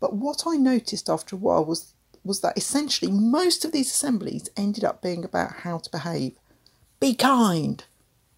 But 0.00 0.14
what 0.14 0.44
I 0.46 0.56
noticed 0.56 1.08
after 1.08 1.36
a 1.36 1.38
while 1.38 1.64
was 1.64 1.94
was 2.24 2.40
that 2.40 2.56
essentially 2.56 3.10
most 3.10 3.64
of 3.64 3.72
these 3.72 3.90
assemblies 3.90 4.48
ended 4.56 4.84
up 4.84 5.02
being 5.02 5.24
about 5.24 5.52
how 5.60 5.78
to 5.78 5.90
behave. 5.90 6.34
Be 7.00 7.14
kind, 7.14 7.82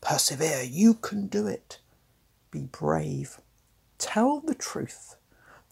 persevere, 0.00 0.62
you 0.62 0.94
can 0.94 1.26
do 1.26 1.46
it. 1.46 1.80
Be 2.50 2.62
brave, 2.62 3.40
tell 3.98 4.40
the 4.40 4.54
truth. 4.54 5.16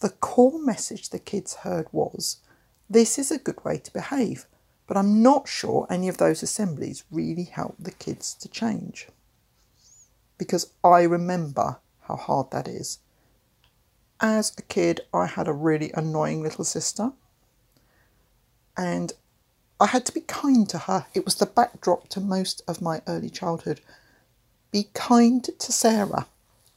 The 0.01 0.11
core 0.11 0.59
message 0.59 1.09
the 1.09 1.19
kids 1.19 1.55
heard 1.57 1.87
was 1.93 2.39
this 2.91 3.19
is 3.19 3.31
a 3.31 3.39
good 3.39 3.65
way 3.65 3.79
to 3.79 3.93
behave. 3.93 4.47
But 4.93 4.99
I'm 4.99 5.23
not 5.23 5.49
sure 5.49 5.87
any 5.89 6.11
of 6.11 6.19
those 6.19 6.43
assemblies 6.43 7.05
really 7.11 7.45
helped 7.45 7.83
the 7.83 7.93
kids 7.93 8.35
to 8.35 8.47
change. 8.47 9.09
Because 10.37 10.71
I 10.85 11.05
remember 11.05 11.79
how 12.03 12.17
hard 12.17 12.51
that 12.51 12.69
is. 12.69 12.99
As 14.21 14.53
a 14.59 14.61
kid, 14.61 15.01
I 15.15 15.25
had 15.25 15.49
a 15.49 15.55
really 15.55 15.93
annoying 15.95 16.43
little 16.43 16.67
sister, 16.67 17.13
and 18.77 19.15
I 19.81 19.87
had 19.87 20.05
to 20.05 20.13
be 20.13 20.21
kind 20.21 20.69
to 20.69 20.77
her. 20.81 21.07
It 21.15 21.25
was 21.25 21.37
the 21.37 21.47
backdrop 21.47 22.09
to 22.09 22.21
most 22.21 22.61
of 22.69 22.83
my 22.83 23.01
early 23.07 23.31
childhood. 23.31 23.81
Be 24.73 24.91
kind 24.93 25.43
to 25.59 25.73
Sarah. 25.73 26.27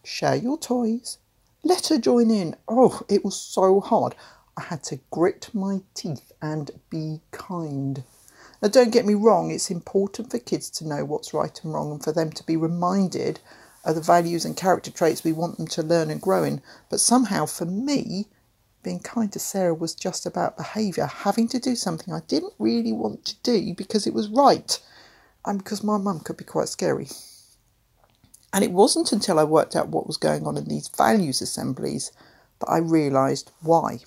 Share 0.06 0.38
your 0.38 0.58
toys. 0.58 1.18
Let 1.66 1.88
her 1.88 1.98
join 1.98 2.32
in. 2.32 2.56
Oh, 2.66 3.02
it 3.10 3.26
was 3.26 3.36
so 3.36 3.82
hard. 3.82 4.16
I 4.56 4.62
had 4.62 4.84
to 4.84 5.02
grit 5.12 5.50
my 5.54 5.82
teeth 5.94 6.32
and 6.42 6.72
be 6.90 7.20
kind. 7.48 8.04
Now, 8.62 8.70
don't 8.70 8.92
get 8.92 9.06
me 9.06 9.14
wrong, 9.14 9.52
it's 9.52 9.70
important 9.70 10.32
for 10.32 10.40
kids 10.40 10.70
to 10.72 10.88
know 10.88 11.04
what's 11.06 11.34
right 11.34 11.60
and 11.64 11.74
wrong 11.74 11.92
and 11.92 12.04
for 12.04 12.12
them 12.12 12.32
to 12.32 12.44
be 12.44 12.56
reminded 12.56 13.40
of 13.84 13.96
the 13.96 14.02
values 14.02 14.46
and 14.46 14.58
character 14.58 14.90
traits 14.90 15.24
we 15.24 15.32
want 15.32 15.58
them 15.58 15.68
to 15.68 15.84
learn 15.84 16.10
and 16.10 16.22
grow 16.22 16.44
in. 16.44 16.62
But 16.90 17.00
somehow, 17.00 17.46
for 17.46 17.66
me, 17.66 18.28
being 18.82 19.00
kind 19.00 19.32
to 19.34 19.40
Sarah 19.40 19.74
was 19.74 19.94
just 19.94 20.26
about 20.26 20.58
behaviour, 20.58 21.06
having 21.06 21.48
to 21.50 21.60
do 21.60 21.76
something 21.76 22.14
I 22.14 22.22
didn't 22.28 22.54
really 22.58 22.94
want 22.94 23.26
to 23.26 23.36
do 23.44 23.74
because 23.74 24.08
it 24.08 24.14
was 24.14 24.30
right 24.30 24.80
and 25.46 25.60
because 25.60 25.84
my 25.84 25.98
mum 25.98 26.22
could 26.22 26.38
be 26.38 26.44
quite 26.44 26.70
scary. 26.70 27.10
And 28.54 28.64
it 28.64 28.72
wasn't 28.72 29.12
until 29.12 29.38
I 29.38 29.44
worked 29.44 29.76
out 29.76 29.90
what 29.90 30.08
was 30.08 30.18
going 30.18 30.48
on 30.48 30.56
in 30.56 30.66
these 30.66 30.88
values 30.88 31.42
assemblies 31.42 32.12
that 32.60 32.70
I 32.70 32.78
realised 32.78 33.52
why. 33.62 34.00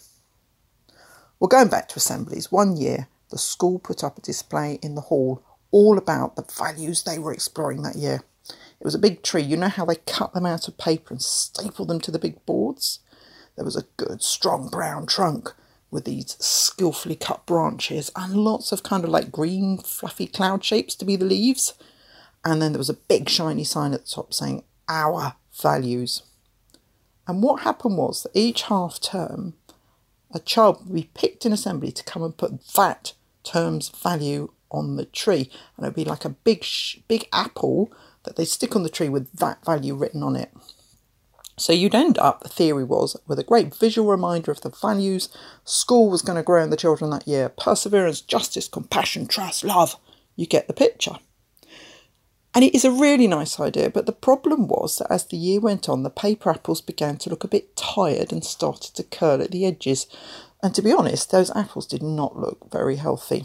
Well, 1.39 1.49
going 1.49 1.69
back 1.69 1.89
to 1.91 1.97
assemblies, 1.97 2.51
one 2.51 2.77
year 2.77 3.09
the 3.31 3.39
school 3.39 3.79
put 3.79 4.03
up 4.03 4.19
a 4.19 4.23
display 4.23 4.79
in 4.83 4.95
the 4.95 5.03
hall 5.03 5.43
all 5.71 5.99
about 5.99 6.37
the 6.37 6.45
values 6.57 7.03
they 7.03 7.19
were 7.19 7.33
exploring 7.33 7.83
that 7.83 7.97
year. 7.97 8.23
It 8.81 8.85
was 8.85 8.95
a 8.95 8.99
big 8.99 9.23
tree. 9.23 9.43
You 9.43 9.57
know 9.57 9.69
how 9.69 9.85
they 9.85 9.97
cut 9.97 10.33
them 10.33 10.47
out 10.47 10.69
of 10.69 10.79
paper 10.79 11.13
and 11.13 11.23
staple 11.23 11.85
them 11.85 12.01
to 12.01 12.11
the 12.11 12.19
big 12.19 12.45
boards? 12.47 13.01
There 13.57 13.65
was 13.65 13.77
a 13.77 13.87
good, 13.97 14.23
strong 14.23 14.69
brown 14.69 15.07
trunk 15.07 15.53
with 15.91 16.05
these 16.05 16.37
skillfully 16.39 17.17
cut 17.17 17.45
branches 17.47 18.11
and 18.15 18.35
lots 18.35 18.73
of 18.73 18.83
kind 18.83 19.05
of 19.05 19.11
like 19.11 19.33
green, 19.33 19.79
fluffy 19.79 20.27
cloud 20.27 20.65
shapes 20.65 20.95
to 20.97 21.05
be 21.05 21.17
the 21.17 21.25
leaves. 21.25 21.75
And 22.45 22.63
then 22.63 22.73
there 22.73 22.79
was 22.79 22.91
a 22.91 22.95
big, 22.95 23.29
shiny 23.29 23.65
sign 23.65 23.95
at 23.95 24.05
the 24.05 24.11
top 24.11 24.33
saying, 24.33 24.63
Our 24.89 25.35
values. 25.61 26.23
And 27.27 27.43
what 27.43 27.63
happened 27.63 27.99
was 27.99 28.23
that 28.23 28.33
each 28.35 28.63
half 28.63 29.01
term, 29.01 29.55
a 30.33 30.39
child 30.39 30.87
would 30.87 30.95
be 30.95 31.11
picked 31.15 31.45
in 31.45 31.53
assembly 31.53 31.91
to 31.93 32.05
come 32.05 32.23
and 32.23 32.37
put 32.37 32.65
that 32.75 33.13
term's 33.51 33.89
value 33.89 34.51
on 34.71 34.97
the 34.97 35.07
tree, 35.07 35.51
and 35.77 35.85
it 35.85 35.89
would 35.89 35.95
be 35.95 36.05
like 36.05 36.25
a 36.25 36.31
big, 36.31 36.65
big 37.09 37.29
apple 37.33 37.91
that 38.25 38.37
they 38.37 38.45
stick 38.45 38.77
on 38.77 38.83
the 38.83 38.91
tree 38.91 39.09
with 39.09 39.33
that 39.33 39.65
value 39.65 39.95
written 39.95 40.23
on 40.23 40.37
it. 40.37 40.51
So 41.57 41.73
you'd 41.73 41.95
end 41.95 42.19
up, 42.19 42.43
the 42.43 42.49
theory 42.49 42.85
was, 42.85 43.17
with 43.27 43.39
a 43.39 43.45
great 43.45 43.75
visual 43.75 44.09
reminder 44.09 44.53
of 44.53 44.61
the 44.61 44.71
values 44.71 45.29
school 45.65 46.09
was 46.09 46.23
going 46.23 46.37
to 46.37 46.43
grow 46.43 46.63
in 46.63 46.71
the 46.71 46.77
children 46.77 47.11
that 47.11 47.27
year 47.27 47.49
perseverance, 47.49 48.21
justice, 48.21 48.69
compassion, 48.69 49.27
trust, 49.27 49.65
love. 49.65 49.97
You 50.37 50.47
get 50.47 50.69
the 50.69 50.75
picture. 50.75 51.17
And 52.55 52.65
it 52.65 52.75
is 52.75 52.85
a 52.85 52.91
really 52.91 53.27
nice 53.27 53.61
idea, 53.61 53.91
but 53.91 54.07
the 54.07 54.13
problem 54.13 54.69
was 54.69 54.99
that 54.99 55.13
as 55.13 55.27
the 55.27 55.37
year 55.37 55.61
went 55.61 55.89
on, 55.89 56.03
the 56.03 56.11
paper 56.11 56.51
apples 56.51 56.81
began 56.81 57.17
to 57.19 57.31
look 57.31 57.45
a 57.45 57.49
bit 57.49 57.77
tired 57.77 58.33
and 58.33 58.45
started 58.45 58.95
to 58.95 59.03
curl 59.03 59.43
at 59.43 59.51
the 59.51 59.67
edges. 59.67 60.07
And 60.63 60.75
to 60.75 60.83
be 60.83 60.93
honest, 60.93 61.31
those 61.31 61.55
apples 61.55 61.87
did 61.87 62.03
not 62.03 62.39
look 62.39 62.71
very 62.71 62.97
healthy. 62.97 63.45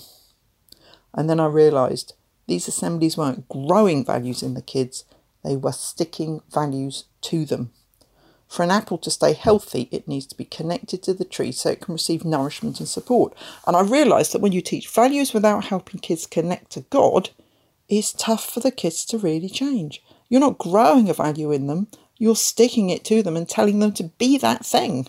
And 1.14 1.30
then 1.30 1.40
I 1.40 1.46
realised 1.46 2.14
these 2.48 2.68
assemblies 2.68 3.18
weren't 3.18 3.48
growing 3.48 4.04
values 4.04 4.42
in 4.42 4.54
the 4.54 4.62
kids, 4.62 5.06
they 5.44 5.56
were 5.56 5.72
sticking 5.72 6.42
values 6.52 7.06
to 7.22 7.46
them. 7.46 7.72
For 8.48 8.64
an 8.64 8.72
apple 8.72 8.98
to 9.00 9.10
stay 9.10 9.34
healthy, 9.34 9.90
it 9.92 10.08
needs 10.08 10.28
to 10.28 10.38
be 10.38 10.46
connected 10.46 11.02
to 11.04 11.14
the 11.14 11.26
tree 11.26 11.52
so 11.52 11.70
it 11.70 11.82
can 11.82 11.94
receive 11.94 12.24
nourishment 12.24 12.80
and 12.80 12.88
support. 12.88 13.34
And 13.66 13.76
I 13.76 13.82
realised 13.82 14.32
that 14.32 14.42
when 14.42 14.52
you 14.52 14.62
teach 14.62 14.88
values 14.90 15.34
without 15.34 15.66
helping 15.66 16.00
kids 16.00 16.28
connect 16.28 16.72
to 16.72 16.82
God, 16.82 17.32
it's 17.90 18.14
tough 18.14 18.48
for 18.48 18.60
the 18.60 18.72
kids 18.72 19.06
to 19.06 19.18
really 19.18 19.50
change. 19.50 20.04
You're 20.30 20.40
not 20.40 20.58
growing 20.58 21.10
a 21.10 21.14
value 21.14 21.52
in 21.52 21.68
them, 21.68 21.88
you're 22.18 22.36
sticking 22.36 22.90
it 22.90 23.04
to 23.06 23.24
them 23.24 23.36
and 23.36 23.50
telling 23.50 23.80
them 23.80 23.92
to 23.94 24.04
be 24.04 24.38
that 24.38 24.66
thing. 24.66 25.08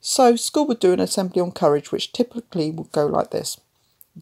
So, 0.00 0.36
school 0.36 0.66
would 0.66 0.80
do 0.80 0.92
an 0.92 1.00
assembly 1.00 1.40
on 1.40 1.52
courage, 1.52 1.90
which 1.90 2.12
typically 2.12 2.70
would 2.70 2.92
go 2.92 3.06
like 3.06 3.30
this 3.30 3.58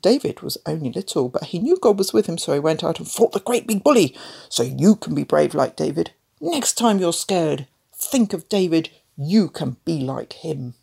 David 0.00 0.40
was 0.40 0.58
only 0.66 0.90
little, 0.90 1.28
but 1.28 1.44
he 1.44 1.58
knew 1.58 1.76
God 1.76 1.98
was 1.98 2.12
with 2.12 2.26
him, 2.26 2.38
so 2.38 2.52
he 2.52 2.58
went 2.58 2.82
out 2.82 2.98
and 2.98 3.08
fought 3.08 3.32
the 3.32 3.40
great 3.40 3.66
big 3.66 3.84
bully. 3.84 4.16
So 4.48 4.62
you 4.62 4.96
can 4.96 5.14
be 5.14 5.24
brave 5.24 5.54
like 5.54 5.76
David. 5.76 6.12
Next 6.40 6.74
time 6.74 6.98
you're 6.98 7.12
scared, 7.12 7.66
think 7.92 8.32
of 8.32 8.48
David. 8.48 8.90
You 9.16 9.48
can 9.48 9.76
be 9.84 10.00
like 10.00 10.32
him. 10.34 10.74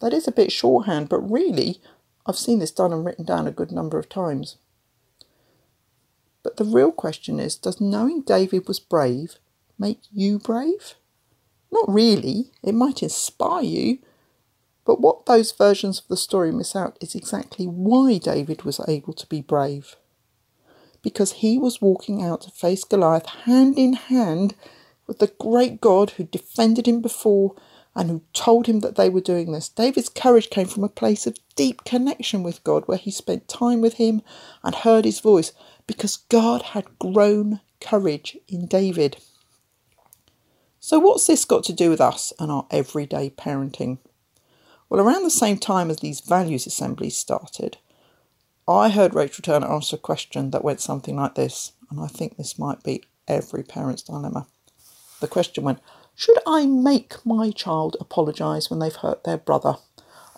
That 0.00 0.12
is 0.12 0.28
a 0.28 0.32
bit 0.32 0.52
shorthand, 0.52 1.08
but 1.08 1.30
really, 1.30 1.80
I've 2.24 2.38
seen 2.38 2.60
this 2.60 2.70
done 2.70 2.92
and 2.92 3.04
written 3.04 3.24
down 3.24 3.48
a 3.48 3.52
good 3.52 3.72
number 3.72 3.98
of 3.98 4.08
times. 4.08 4.56
But 6.42 6.58
the 6.58 6.64
real 6.64 6.92
question 6.92 7.40
is 7.40 7.56
does 7.56 7.80
knowing 7.80 8.22
David 8.22 8.68
was 8.68 8.78
brave 8.78 9.36
make 9.78 10.00
you 10.12 10.38
brave? 10.38 10.94
Not 11.72 11.92
really. 11.92 12.52
It 12.62 12.74
might 12.74 13.02
inspire 13.02 13.64
you, 13.64 13.98
But 14.86 15.00
what 15.00 15.26
those 15.26 15.50
versions 15.50 15.98
of 15.98 16.06
the 16.08 16.16
story 16.16 16.52
miss 16.52 16.76
out 16.76 16.96
is 17.00 17.14
exactly 17.14 17.66
why 17.66 18.18
David 18.18 18.62
was 18.62 18.80
able 18.86 19.12
to 19.14 19.26
be 19.26 19.42
brave. 19.42 19.96
Because 21.02 21.32
he 21.32 21.58
was 21.58 21.82
walking 21.82 22.22
out 22.22 22.42
to 22.42 22.50
face 22.50 22.84
Goliath 22.84 23.26
hand 23.26 23.76
in 23.76 23.94
hand 23.94 24.54
with 25.06 25.18
the 25.18 25.32
great 25.38 25.80
God 25.80 26.10
who 26.10 26.24
defended 26.24 26.86
him 26.86 27.00
before 27.00 27.56
and 27.96 28.10
who 28.10 28.22
told 28.32 28.66
him 28.66 28.80
that 28.80 28.96
they 28.96 29.08
were 29.08 29.20
doing 29.20 29.52
this. 29.52 29.68
David's 29.68 30.08
courage 30.08 30.50
came 30.50 30.66
from 30.66 30.84
a 30.84 30.88
place 30.88 31.26
of 31.26 31.38
deep 31.56 31.82
connection 31.84 32.42
with 32.42 32.62
God, 32.62 32.82
where 32.86 32.98
he 32.98 33.10
spent 33.10 33.48
time 33.48 33.80
with 33.80 33.94
him 33.94 34.20
and 34.62 34.74
heard 34.74 35.04
his 35.04 35.20
voice, 35.20 35.52
because 35.86 36.18
God 36.18 36.60
had 36.62 36.98
grown 36.98 37.60
courage 37.80 38.36
in 38.48 38.66
David. 38.66 39.16
So, 40.78 40.98
what's 40.98 41.26
this 41.26 41.46
got 41.46 41.64
to 41.64 41.72
do 41.72 41.88
with 41.88 42.00
us 42.00 42.34
and 42.38 42.52
our 42.52 42.66
everyday 42.70 43.30
parenting? 43.30 43.98
Well, 44.88 45.00
around 45.00 45.24
the 45.24 45.30
same 45.30 45.58
time 45.58 45.90
as 45.90 45.98
these 45.98 46.20
values 46.20 46.66
assemblies 46.66 47.16
started, 47.16 47.78
I 48.68 48.88
heard 48.88 49.14
Rachel 49.14 49.42
Turner 49.42 49.70
answer 49.70 49.96
a 49.96 49.98
question 49.98 50.50
that 50.50 50.64
went 50.64 50.80
something 50.80 51.16
like 51.16 51.34
this, 51.34 51.72
and 51.90 52.00
I 52.00 52.06
think 52.06 52.36
this 52.36 52.58
might 52.58 52.82
be 52.82 53.02
every 53.26 53.62
parent's 53.62 54.02
dilemma. 54.02 54.46
The 55.20 55.28
question 55.28 55.64
went, 55.64 55.80
Should 56.14 56.38
I 56.46 56.66
make 56.66 57.24
my 57.24 57.50
child 57.50 57.96
apologise 58.00 58.70
when 58.70 58.78
they've 58.78 58.94
hurt 58.94 59.24
their 59.24 59.38
brother? 59.38 59.76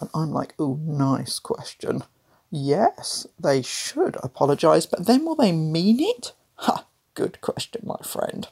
And 0.00 0.08
I'm 0.14 0.30
like, 0.30 0.54
Oh, 0.58 0.78
nice 0.82 1.38
question. 1.38 2.04
Yes, 2.50 3.26
they 3.38 3.60
should 3.60 4.16
apologise, 4.22 4.86
but 4.86 5.06
then 5.06 5.26
will 5.26 5.34
they 5.34 5.52
mean 5.52 6.00
it? 6.00 6.32
Ha, 6.56 6.86
good 7.14 7.40
question, 7.42 7.82
my 7.84 7.98
friend. 8.02 8.48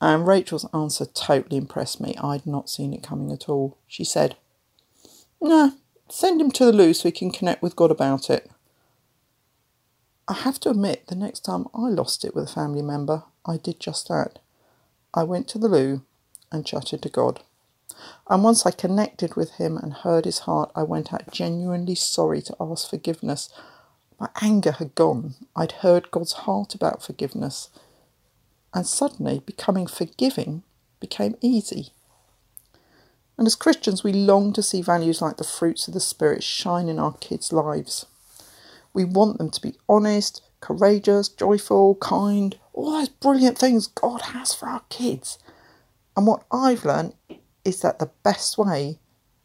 And 0.00 0.26
Rachel's 0.26 0.66
answer 0.74 1.06
totally 1.06 1.56
impressed 1.56 2.00
me. 2.00 2.14
I'd 2.22 2.46
not 2.46 2.68
seen 2.68 2.92
it 2.92 3.02
coming 3.02 3.32
at 3.32 3.48
all. 3.48 3.78
She 3.86 4.04
said, 4.04 4.36
Nah, 5.40 5.70
send 6.08 6.40
him 6.40 6.50
to 6.52 6.66
the 6.66 6.72
loo 6.72 6.92
so 6.92 7.08
he 7.08 7.12
can 7.12 7.30
connect 7.30 7.62
with 7.62 7.76
God 7.76 7.90
about 7.90 8.30
it. 8.30 8.50
I 10.28 10.34
have 10.34 10.60
to 10.60 10.70
admit, 10.70 11.06
the 11.08 11.16
next 11.16 11.40
time 11.40 11.66
I 11.74 11.88
lost 11.88 12.24
it 12.24 12.34
with 12.34 12.44
a 12.44 12.52
family 12.52 12.82
member, 12.82 13.24
I 13.46 13.56
did 13.56 13.80
just 13.80 14.08
that. 14.08 14.38
I 15.12 15.24
went 15.24 15.48
to 15.48 15.58
the 15.58 15.68
loo 15.68 16.02
and 16.52 16.64
chatted 16.64 17.02
to 17.02 17.08
God. 17.08 17.40
And 18.28 18.44
once 18.44 18.64
I 18.64 18.70
connected 18.70 19.34
with 19.34 19.52
him 19.52 19.76
and 19.76 19.92
heard 19.92 20.24
his 20.24 20.40
heart, 20.40 20.70
I 20.76 20.84
went 20.84 21.12
out 21.12 21.32
genuinely 21.32 21.96
sorry 21.96 22.42
to 22.42 22.56
ask 22.60 22.88
forgiveness. 22.88 23.48
My 24.20 24.28
anger 24.40 24.72
had 24.72 24.94
gone. 24.94 25.34
I'd 25.56 25.72
heard 25.72 26.10
God's 26.10 26.32
heart 26.32 26.74
about 26.74 27.02
forgiveness. 27.02 27.70
And 28.72 28.86
suddenly, 28.86 29.40
becoming 29.40 29.86
forgiving 29.86 30.62
became 31.00 31.34
easy. 31.40 31.92
And 33.40 33.46
as 33.46 33.56
Christians, 33.56 34.04
we 34.04 34.12
long 34.12 34.52
to 34.52 34.62
see 34.62 34.82
values 34.82 35.22
like 35.22 35.38
the 35.38 35.44
fruits 35.44 35.88
of 35.88 35.94
the 35.94 35.98
Spirit 35.98 36.42
shine 36.42 36.90
in 36.90 36.98
our 36.98 37.14
kids' 37.14 37.54
lives. 37.54 38.04
We 38.92 39.06
want 39.06 39.38
them 39.38 39.48
to 39.48 39.62
be 39.62 39.76
honest, 39.88 40.42
courageous, 40.60 41.30
joyful, 41.30 41.94
kind, 41.94 42.58
all 42.74 42.90
those 42.90 43.08
brilliant 43.08 43.56
things 43.56 43.86
God 43.86 44.20
has 44.20 44.52
for 44.52 44.68
our 44.68 44.82
kids. 44.90 45.38
And 46.14 46.26
what 46.26 46.44
I've 46.52 46.84
learned 46.84 47.14
is 47.64 47.80
that 47.80 47.98
the 47.98 48.10
best 48.22 48.58
way 48.58 48.98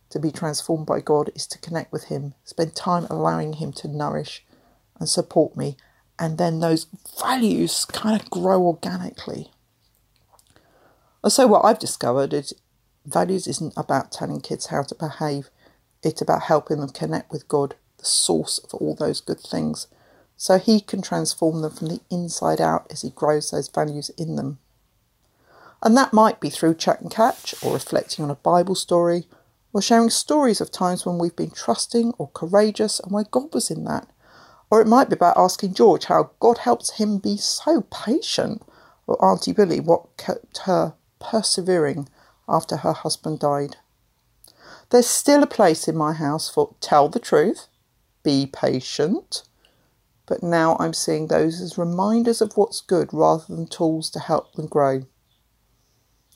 to 0.09 0.19
be 0.19 0.29
transformed 0.29 0.85
by 0.85 0.99
God 0.99 1.29
is 1.33 1.47
to 1.47 1.59
connect 1.59 1.93
with 1.93 2.09
Him, 2.09 2.33
spend 2.43 2.75
time 2.75 3.07
allowing 3.09 3.53
Him 3.53 3.71
to 3.71 3.87
nourish 3.87 4.43
and 4.99 5.07
support 5.07 5.55
me, 5.55 5.77
and 6.19 6.37
then 6.37 6.59
those 6.59 6.87
values 7.21 7.85
kind 7.85 8.21
of 8.21 8.29
grow 8.29 8.61
organically. 8.61 9.51
And 11.23 11.31
so, 11.31 11.47
what 11.47 11.63
I've 11.63 11.79
discovered 11.79 12.33
is 12.33 12.53
Values 13.05 13.45
isn't 13.47 13.73
about 13.77 14.11
telling 14.11 14.41
kids 14.41 14.67
how 14.67 14.81
to 14.83 14.95
behave, 14.95 15.49
it's 16.01 16.21
about 16.21 16.43
helping 16.43 16.79
them 16.79 16.89
connect 16.89 17.31
with 17.31 17.47
God, 17.47 17.75
the 17.97 18.05
source 18.05 18.57
of 18.59 18.73
all 18.73 18.95
those 18.95 19.21
good 19.21 19.39
things, 19.39 19.87
so 20.35 20.57
He 20.57 20.79
can 20.79 21.01
transform 21.01 21.61
them 21.61 21.71
from 21.71 21.87
the 21.87 22.01
inside 22.09 22.59
out 22.59 22.87
as 22.89 23.01
He 23.01 23.11
grows 23.11 23.51
those 23.51 23.67
values 23.69 24.09
in 24.17 24.35
them. 24.35 24.59
And 25.83 25.95
that 25.95 26.13
might 26.13 26.39
be 26.39 26.49
through 26.49 26.75
chat 26.75 27.01
and 27.01 27.11
catch, 27.11 27.53
or 27.63 27.73
reflecting 27.73 28.25
on 28.25 28.31
a 28.31 28.35
Bible 28.35 28.75
story, 28.75 29.27
or 29.71 29.81
sharing 29.81 30.09
stories 30.09 30.59
of 30.59 30.71
times 30.71 31.05
when 31.05 31.19
we've 31.19 31.35
been 31.35 31.51
trusting 31.51 32.13
or 32.17 32.29
courageous 32.33 32.99
and 32.99 33.11
where 33.11 33.25
God 33.25 33.53
was 33.53 33.69
in 33.69 33.83
that. 33.83 34.07
Or 34.71 34.81
it 34.81 34.87
might 34.87 35.09
be 35.09 35.15
about 35.15 35.37
asking 35.37 35.75
George 35.75 36.05
how 36.05 36.31
God 36.39 36.59
helps 36.59 36.97
him 36.97 37.19
be 37.19 37.37
so 37.37 37.81
patient, 37.81 38.63
or 39.05 39.23
Auntie 39.23 39.53
Billy 39.53 39.79
what 39.79 40.17
kept 40.17 40.59
her 40.59 40.95
persevering 41.19 42.09
after 42.47 42.77
her 42.77 42.93
husband 42.93 43.39
died. 43.39 43.77
There's 44.89 45.07
still 45.07 45.43
a 45.43 45.47
place 45.47 45.87
in 45.87 45.97
my 45.97 46.13
house 46.13 46.49
for 46.49 46.75
tell 46.79 47.09
the 47.09 47.19
truth, 47.19 47.67
be 48.23 48.45
patient, 48.45 49.43
but 50.25 50.43
now 50.43 50.75
I'm 50.79 50.93
seeing 50.93 51.27
those 51.27 51.61
as 51.61 51.77
reminders 51.77 52.41
of 52.41 52.53
what's 52.55 52.81
good 52.81 53.13
rather 53.13 53.43
than 53.47 53.67
tools 53.67 54.09
to 54.11 54.19
help 54.19 54.53
them 54.53 54.67
grow. 54.67 55.03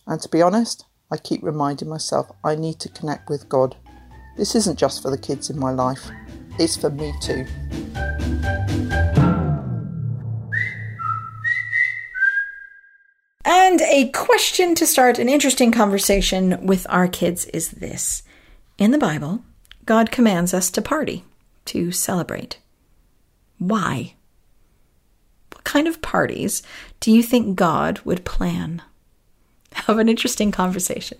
And 0.06 0.22
to 0.22 0.30
be 0.30 0.41
honest, 0.41 0.86
I 1.12 1.17
keep 1.17 1.41
reminding 1.43 1.89
myself 1.89 2.32
I 2.43 2.56
need 2.56 2.80
to 2.80 2.89
connect 2.89 3.30
with 3.30 3.50
God. 3.50 3.76
This 4.38 4.56
isn't 4.56 4.80
just 4.80 5.02
for 5.02 5.10
the 5.10 5.17
kids 5.17 5.50
in 5.50 5.60
my 5.60 5.72
life, 5.72 6.10
it's 6.60 6.78
for 6.78 6.89
me 6.89 7.13
too. 7.22 7.45
And 13.69 13.82
a 13.82 14.10
question 14.10 14.73
to 14.73 14.88
start 14.88 15.19
an 15.19 15.29
interesting 15.29 15.71
conversation 15.71 16.65
with 16.65 16.88
our 16.89 17.08
kids 17.08 17.45
is 17.45 17.69
this 17.69 18.23
In 18.79 18.89
the 18.89 18.97
Bible, 18.97 19.43
God 19.86 20.10
commands 20.10 20.55
us 20.55 20.71
to 20.71 20.82
party, 20.82 21.23
to 21.65 21.91
celebrate. 21.91 22.58
Why? 23.60 24.15
What 25.53 25.65
kind 25.65 25.88
of 25.88 26.01
parties 26.01 26.63
do 26.99 27.12
you 27.12 27.21
think 27.21 27.55
God 27.55 27.99
would 28.05 28.25
plan? 28.25 28.82
Have 29.73 29.99
an 29.99 30.10
interesting 30.10 30.51
conversation. 30.51 31.19